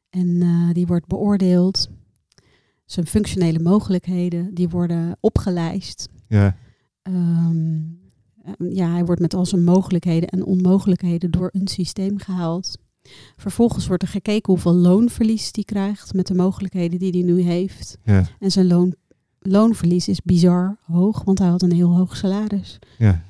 [0.10, 1.90] En eh, die wordt beoordeeld.
[2.86, 6.08] Zijn functionele mogelijkheden, die worden opgelijst.
[6.28, 6.56] Ja,
[7.02, 8.07] Ehm, eh,
[8.70, 12.78] ja, hij wordt met al zijn mogelijkheden en onmogelijkheden door een systeem gehaald.
[13.38, 17.98] Vervolgens wordt er gekeken hoeveel loonverlies hij krijgt met de mogelijkheden die hij nu heeft.
[18.04, 18.96] ja, En zijn loon,
[19.40, 22.80] loonverlies is bizar hoog, want hij had een heel hoog salaris.
[22.98, 23.24] ja,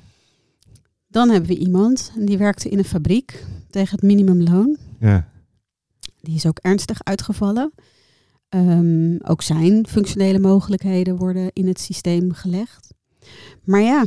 [1.06, 4.76] Dan hebben we iemand en die werkte in een fabriek tegen het minimumloon.
[5.00, 5.28] ja,
[6.20, 7.72] Die is ook ernstig uitgevallen.
[8.48, 12.94] Ehm, ook zijn functionele mogelijkheden worden in het systeem gelegd.
[13.64, 14.04] Maar ja,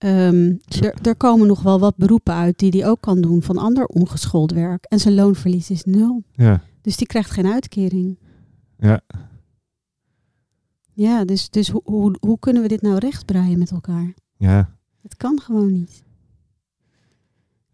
[0.00, 0.54] ehm,
[1.02, 4.52] er, komen nog wel wat beroepen uit die hij ook kan doen van ander ongeschoold
[4.52, 4.84] werk.
[4.84, 6.22] En zijn loonverlies is nul.
[6.32, 8.18] ja, Dus die krijgt geen uitkering.
[8.78, 9.00] ja.
[10.92, 14.14] Ja, dus, dus hoe, hoe, hoe kunnen we dit nou rechtbreien met elkaar?
[14.36, 14.78] ja.
[15.02, 16.04] Het kan gewoon niet.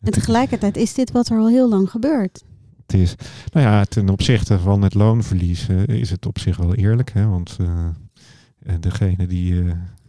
[0.01, 2.45] En tegelijkertijd is dit wat er al heel lang gebeurt.
[2.87, 3.14] Het is,
[3.53, 7.12] nou ja, ten opzichte van het loonverlies eh, is het op zich wel eerlijk.
[7.12, 7.27] Hè?
[7.27, 7.89] Want eh,
[8.81, 9.64] degene die,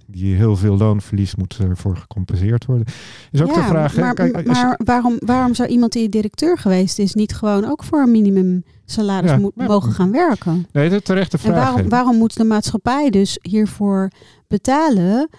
[0.07, 2.85] die heel veel loonverlies moet ervoor gecompenseerd worden.
[3.31, 3.95] Is ook de vraag.
[3.97, 7.99] maar, je- maar waarom, waarom zou iemand die directeur geweest is niet gewoon ook voor
[8.01, 9.65] een minimum salaris Ja, mo- ja.
[9.65, 10.53] mogen gaan werken?
[10.71, 11.55] nee, dat is een terechte En vraag.
[11.63, 11.87] waarom, hè.
[11.87, 14.11] waarom moet de maatschappij dus hiervoor
[14.47, 15.29] betalen?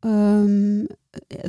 [0.00, 0.84] ehm,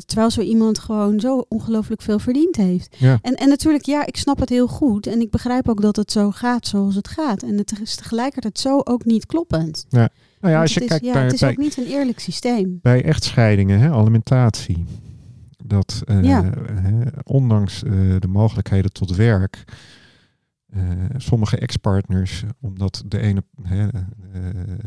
[0.05, 2.95] terwijl zo iemand gewoon zo ongelooflijk veel verdiend heeft.
[2.99, 3.19] Ja.
[3.21, 5.07] En, en natuurlijk, ja, ik snap het heel goed.
[5.07, 7.43] En ik begrijp ook dat het zo gaat zoals het gaat.
[7.43, 9.85] En het is tegelijkertijd zo ook niet kloppend.
[10.39, 11.85] Nou ja, als je het is, kijkt ja, naar, het is bij, ook niet een
[11.85, 12.79] eerlijk systeem.
[12.81, 14.85] bij echtscheidingen, hè, alimentatie.
[15.65, 16.43] Dat eh, Ja.
[16.73, 19.63] hè, ondanks eh, de mogelijkheden tot werk,
[20.65, 20.81] eh,
[21.17, 23.87] sommige ex-partners, omdat de ene, hè,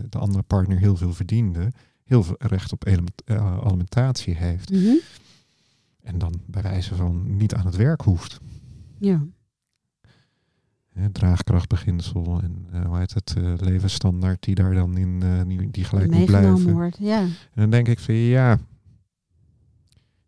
[0.09, 1.73] de andere partner heel veel verdiende,
[2.05, 2.85] heel veel recht op
[3.65, 4.71] alimentatie heeft.
[4.71, 4.95] Mhm.
[6.03, 8.41] En dan bij wijze van niet aan het werk hoeft.
[8.99, 9.23] Ja.
[11.13, 15.85] Draagkrachtbeginsel en eh, hoe heet het, eh, levensstandaard die daar dan in eh, die, die
[15.85, 16.73] gelijk moet blijven.
[16.73, 16.97] wordt.
[17.01, 17.21] Ja.
[17.21, 18.59] En dan denk ik van ja,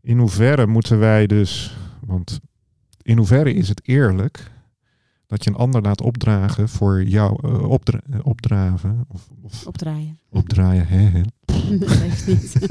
[0.00, 2.40] in hoeverre moeten wij dus, want
[3.02, 4.52] in hoeverre is het eerlijk
[5.26, 10.18] dat je een ander laat opdragen voor jou, opdra- opdraven of, of Opdraaien.
[10.30, 11.20] opdraaien, hè, hè.
[11.78, 12.60] dat niet.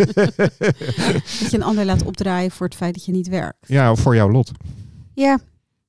[1.40, 3.58] dat je een ander laat opdraaien voor het feit dat je niet werkt.
[3.68, 4.52] ja, of voor jouw lot.
[5.14, 5.40] Ja.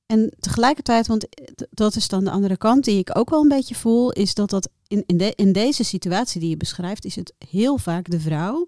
[0.05, 1.27] En tegelijkertijd, want
[1.69, 4.49] dat is dan de andere kant die ik ook wel een beetje voel, is dat
[4.49, 8.19] dat in, in, de, in deze situatie die je beschrijft, is het heel vaak de
[8.19, 8.67] vrouw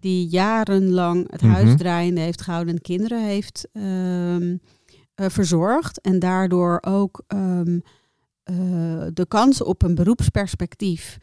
[0.00, 1.52] die jarenlang het Mhm.
[1.52, 4.56] huis draaiende heeft gehouden en kinderen heeft ehm,
[5.14, 6.00] eh, verzorgd.
[6.00, 7.78] En daardoor ook ehm,
[8.42, 11.18] eh, de kans op een beroepsperspectief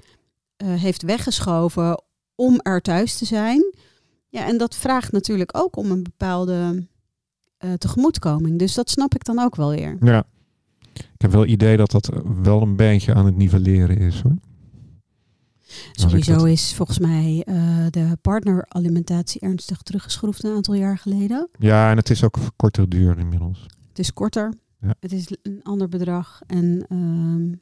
[0.56, 2.04] eh, heeft weggeschoven
[2.36, 3.74] om er thuis te zijn.
[4.30, 6.88] Ja, en dat vraagt natuurlijk ook om een bepaalde
[7.62, 8.60] eh, tegemoetkoming.
[8.60, 9.98] Dus dat snap ik dan ook wel weer.
[10.02, 10.24] Ja.
[10.94, 12.10] Ik heb wel het idee dat dat
[12.42, 14.36] wel een beetje aan het nivelleren is hoor.
[15.92, 17.56] Sowieso dat- is volgens mij eh,
[17.90, 21.50] de partneralimentatie ernstig teruggeschroefd een aantal jaar geleden.
[21.60, 23.66] Ja, en het is ook korter duur inmiddels.
[23.90, 24.54] Het is korter.
[24.80, 24.96] Ja.
[25.00, 26.42] Het is een ander bedrag.
[26.48, 27.54] En ehm,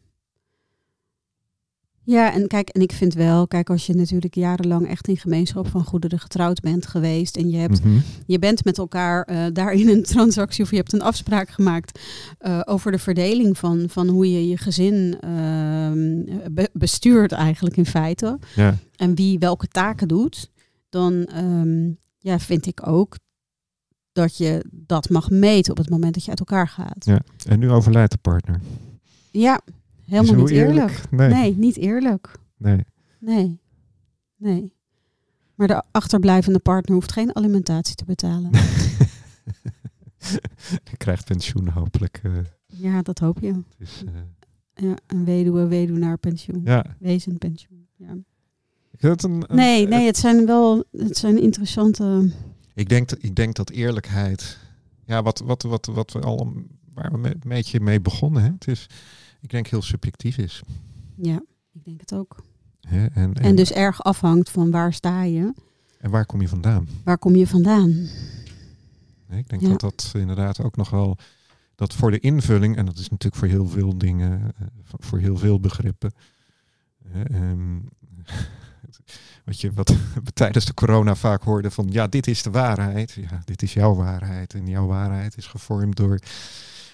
[2.12, 5.68] ja, en kijk, en ik vind wel, kijk, als je natuurlijk jarenlang echt in gemeenschap
[5.68, 7.98] van goederen getrouwd bent geweest en je hebt Mhm.
[8.26, 12.00] je bent met elkaar eh, daarin een transactie of je hebt een afspraak gemaakt
[12.38, 17.86] eh, over de verdeling van, van hoe je je gezin ehm, be- bestuurt eigenlijk in
[17.86, 18.40] feite.
[18.56, 18.76] Ja.
[18.96, 20.52] En wie welke taken doet,
[20.90, 21.88] dan ehm,
[22.18, 23.18] ja, vind ik ook
[24.12, 27.06] dat je dat mag meten op het moment dat je uit elkaar gaat.
[27.06, 27.22] Ja.
[27.48, 28.60] En nu overlijdt de partner.
[29.32, 29.62] Ja,
[30.10, 31.02] helemaal niet eerlijk.
[31.12, 31.30] Nee.
[31.30, 32.36] Nee, niet eerlijk.
[32.58, 32.86] Nee.
[33.20, 33.60] Nee.
[34.38, 34.74] Nee.
[35.56, 38.50] Maar de achterblijvende partner hoeft geen alimentatie te betalen.
[40.84, 42.20] Je krijgt pensioen hopelijk.
[42.24, 42.32] eh,
[42.66, 43.48] ja, dat hoop je.
[43.54, 44.14] het is, eh,
[44.88, 46.62] Ja, een weduwe, weduwnaar pensioen.
[46.64, 46.86] ja.
[47.00, 47.88] Wezenpensioen.
[47.96, 48.08] Ja.
[49.00, 52.32] Een, een- Nee, nee, het zijn wel het zijn interessante.
[52.74, 54.58] ik, denk, dat- ik denk dat eerlijkheid,
[55.06, 58.50] ja, wat, wat, wat, wat we al een- waar we een beetje mee begonnen, hè?
[58.52, 58.88] het is,
[59.42, 60.62] ik denk heel subjectief is.
[61.16, 61.42] Ja,
[61.74, 62.44] ik denk het ook.
[62.88, 63.06] Hè?
[63.06, 65.54] En, en, En dus erg afhangt van waar sta je,
[66.00, 66.88] en waar kom je vandaan?
[67.04, 67.90] waar kom je vandaan.
[69.30, 69.68] Ik denk Ja.
[69.70, 71.18] dat dat inderdaad ook nog wel,
[71.76, 75.38] dat voor de invulling, en dat is natuurlijk voor heel veel dingen, eh, voor heel
[75.38, 76.12] veel begrippen,
[77.08, 77.80] hè, ehm,
[79.46, 79.90] wat je wat
[80.24, 83.74] we tijdens de corona vaak hoorde van, ja, dit is de waarheid, ja, dit is
[83.74, 86.20] jouw waarheid, en jouw waarheid is gevormd door,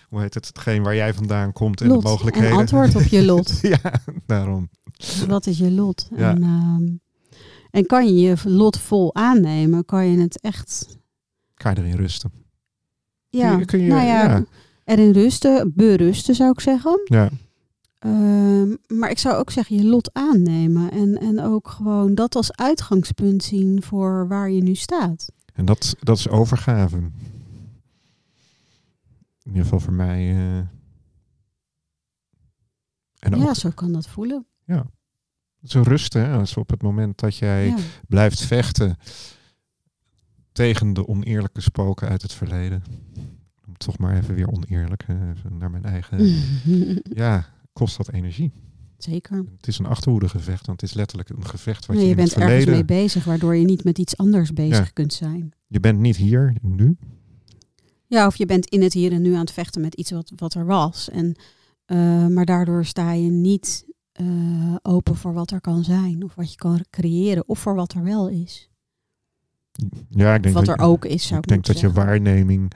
[0.10, 2.49] hoe heet het, hetgeen waar jij vandaan komt en Lot, de mogelijkheden.
[2.51, 3.60] en antwoord op je lot.
[3.82, 4.70] ja, daarom.
[5.28, 6.10] Wat is je lot?
[6.16, 6.30] Ja.
[6.36, 6.84] En, ehm,
[7.72, 9.86] en kan je je lot vol aannemen?
[9.86, 10.97] Kan je het echt...
[11.56, 12.32] Ga je erin rusten.
[13.30, 14.43] Ja, Kun je- kun je- nou ja, ja.
[14.84, 17.01] erin rusten, berusten zou ik zeggen.
[17.06, 17.30] Ja,
[17.99, 20.91] Ehm, maar ik zou ook zeggen je lot aannemen.
[20.91, 25.32] En, en ook gewoon dat als uitgangspunt zien voor waar je nu staat.
[25.53, 26.97] en dat, dat is overgave.
[29.46, 30.30] In ieder geval voor mij.
[30.30, 30.58] eh.
[33.20, 34.46] En ook Ja, zo kan dat voelen.
[35.64, 37.76] zo rusten, hè, als op het moment dat jij Ja.
[38.08, 38.98] blijft vechten
[40.52, 42.84] tegen de oneerlijke spoken uit het verleden.
[43.78, 46.20] Toch maar even weer oneerlijk, hè, even naar mijn eigen.
[47.24, 48.52] Ja, kost dat energie.
[48.98, 49.46] Zeker.
[49.58, 52.34] Het is een achterhoedegevecht, want het is letterlijk een gevecht wat Nee, je, je bent
[52.34, 54.91] het ergens mee bezig, waardoor je niet met iets anders bezig Ja.
[54.93, 55.54] kunt zijn.
[55.68, 56.98] Je bent niet hier nu.
[58.16, 60.32] Ja, of je bent in het hier en nu aan het vechten met iets wat,
[60.36, 61.09] wat er was.
[61.09, 61.36] En,
[61.86, 66.24] eh, maar daardoor sta je niet eh, open voor wat er kan zijn.
[66.24, 67.43] Of wat je kan creëren.
[67.47, 68.70] Of voor wat er wel is.
[70.09, 71.91] Ja, ik Of denk wat dat, er ook is, zou ik ik, denk dat je
[71.91, 72.72] waarneming.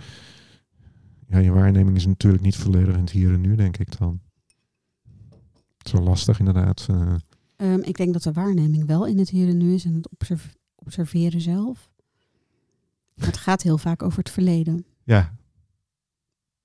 [1.28, 4.20] Ja, je waarneming is natuurlijk niet volledig in het hier en nu, denk ik dan.
[5.78, 6.86] Het is wel lastig, inderdaad.
[6.90, 7.16] eh.
[7.56, 9.86] Ehm, ik denk dat de waarneming wel in het hier en nu is.
[9.86, 11.90] En het observ- observeren zelf.
[13.16, 14.86] Maar het gaat heel vaak over het verleden.
[15.16, 15.36] Ja,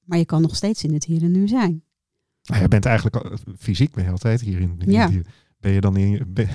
[0.04, 1.82] Maar je kan nog steeds in het hier en nu zijn.
[2.42, 4.74] Nou, je bent eigenlijk al- fysiek ben je altijd hier in.
[4.78, 5.08] in Ja.
[5.10, 5.26] hier.
[5.60, 6.48] Ben je dan in, ben,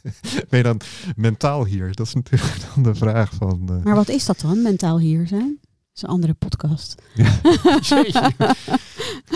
[0.48, 0.80] ben je dan
[1.16, 1.94] mentaal hier?
[1.94, 3.68] Dat is natuurlijk dan de vraag van.
[3.68, 5.58] eh, Maar wat is dat dan, mentaal hier zijn?
[5.60, 7.02] Dat is een andere podcast.
[7.14, 7.40] Ja.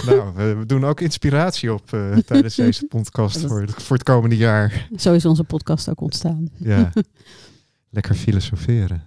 [0.07, 4.37] Nou, we, doen ook inspiratie op eh, tijdens deze podcast voor het, voor het komende
[4.37, 4.89] jaar.
[4.97, 6.49] Zo is onze podcast ook ontstaan.
[6.57, 6.93] Ja.
[7.91, 9.03] Lekker filosoferen.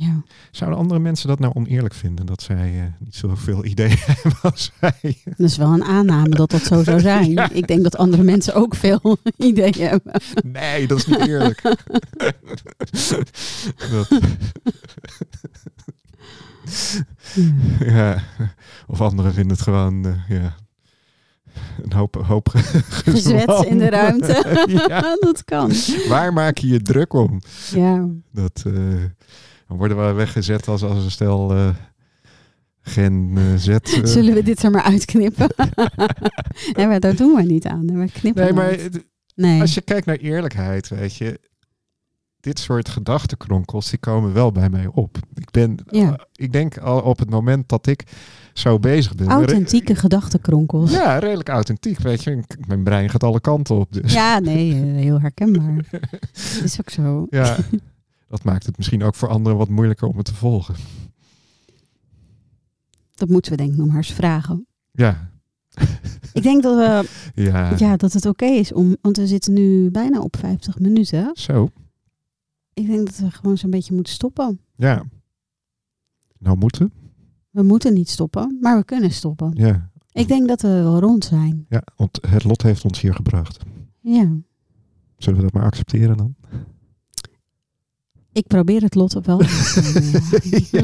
[0.00, 0.22] Ja.
[0.50, 4.72] Zouden andere mensen dat nou oneerlijk vinden dat zij eh, niet zoveel ideeën hebben als
[4.80, 5.16] wij?
[5.24, 7.30] Dat is wel een aanname dat dat zo zou zijn.
[7.30, 7.50] Ja.
[7.50, 10.12] Ik denk dat andere mensen ook veel ideeën hebben.
[10.44, 11.62] Nee, dat is niet eerlijk.
[13.90, 14.08] dat,
[17.80, 18.22] ja.
[18.86, 20.54] Of anderen vinden het gewoon eh, ja,
[21.82, 22.48] een hoop, hoop
[22.88, 24.64] Gezwets in de ruimte.
[24.88, 25.16] ja.
[25.20, 25.72] dat kan.
[26.08, 27.40] Waar maak je je druk om?
[27.74, 28.08] Ja.
[28.32, 29.04] Dat, eh,
[29.70, 31.68] dan worden we weggezet als, als een stel eh,
[32.80, 33.68] gen Z.
[33.68, 33.78] eh.
[34.04, 35.48] Zullen we dit er maar uitknippen?
[36.76, 37.86] nee, maar daar doen we niet aan.
[37.98, 38.82] We knippen Nee, maar het.
[38.82, 39.60] het- Nee.
[39.60, 41.40] als je kijkt naar eerlijkheid, weet je,
[42.40, 45.18] dit soort gedachtenkronkels, die komen wel bij mij op.
[45.34, 46.26] Ik ben, Ja.
[46.34, 48.02] ik denk al op het moment dat ik
[48.52, 49.28] zo bezig ben.
[49.28, 50.90] Authentieke gedachtenkronkels.
[50.92, 52.42] Ja, redelijk authentiek, weet je.
[52.66, 53.92] Mijn brein gaat alle kanten op.
[53.92, 54.12] Dus.
[54.12, 55.84] Ja, nee, heel herkenbaar.
[56.64, 57.26] is ook zo.
[57.30, 57.56] Ja,
[58.30, 60.74] dat maakt het misschien ook voor anderen wat moeilijker om het te volgen.
[63.14, 64.66] Dat moeten we denk ik nog maar eens vragen.
[64.92, 65.30] Ja,
[66.32, 67.08] Ik denk dat, we,
[67.42, 67.76] ja.
[67.76, 71.30] ja, dat het oké is om, want we zitten nu bijna op 50 minuten.
[71.34, 71.68] Zo,
[72.72, 74.60] Ik denk dat we gewoon zo'n beetje moeten stoppen.
[74.76, 75.04] ja.
[76.38, 76.92] Nou moeten,
[77.50, 79.50] We moeten niet stoppen, maar we kunnen stoppen.
[79.54, 79.90] ja.
[80.12, 81.66] Ik denk dat we wel rond zijn.
[81.68, 83.58] Ja, want het lot heeft ons hier gebracht.
[84.00, 84.28] Ja.
[85.16, 86.34] Zullen we dat maar accepteren dan?
[88.32, 89.40] Ik probeer het lot wel.
[90.70, 90.82] Ja.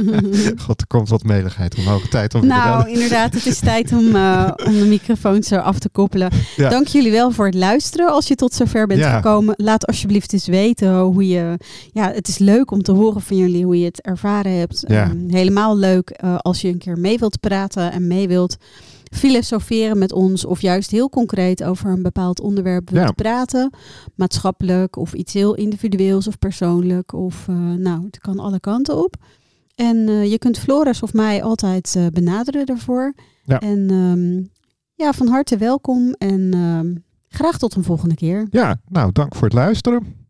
[0.56, 2.08] God, er komt wat meligheid omhoog.
[2.08, 5.88] Tijd om nou, inderdaad, het is tijd om, eh, om de microfoon zo af te
[5.88, 6.30] koppelen.
[6.56, 6.68] Ja.
[6.68, 8.10] Dank jullie wel voor het luisteren.
[8.12, 9.16] Als je tot zover bent Ja.
[9.16, 11.58] gekomen, laat alsjeblieft eens weten hoe je.
[11.92, 14.84] Ja, het is leuk om te horen van jullie hoe je het ervaren hebt.
[14.84, 18.56] Ehm, helemaal leuk eh, als je een keer mee wilt praten en mee wilt
[19.14, 23.12] filosoferen met ons of juist heel concreet over een bepaald onderwerp wilt Ja.
[23.12, 23.70] praten.
[24.14, 27.12] Maatschappelijk of iets heel individueels of persoonlijk.
[27.12, 29.14] Of eh, nou, het kan alle kanten op.
[29.74, 33.14] En eh, je kunt Floris of mij altijd eh, benaderen daarvoor.
[33.44, 33.58] Ja.
[33.60, 34.44] En ehm,
[34.94, 36.12] ja, van harte welkom.
[36.18, 36.94] En ehm,
[37.28, 38.46] Graag tot een volgende keer.
[38.50, 40.25] Ja, nou, dank voor het luisteren.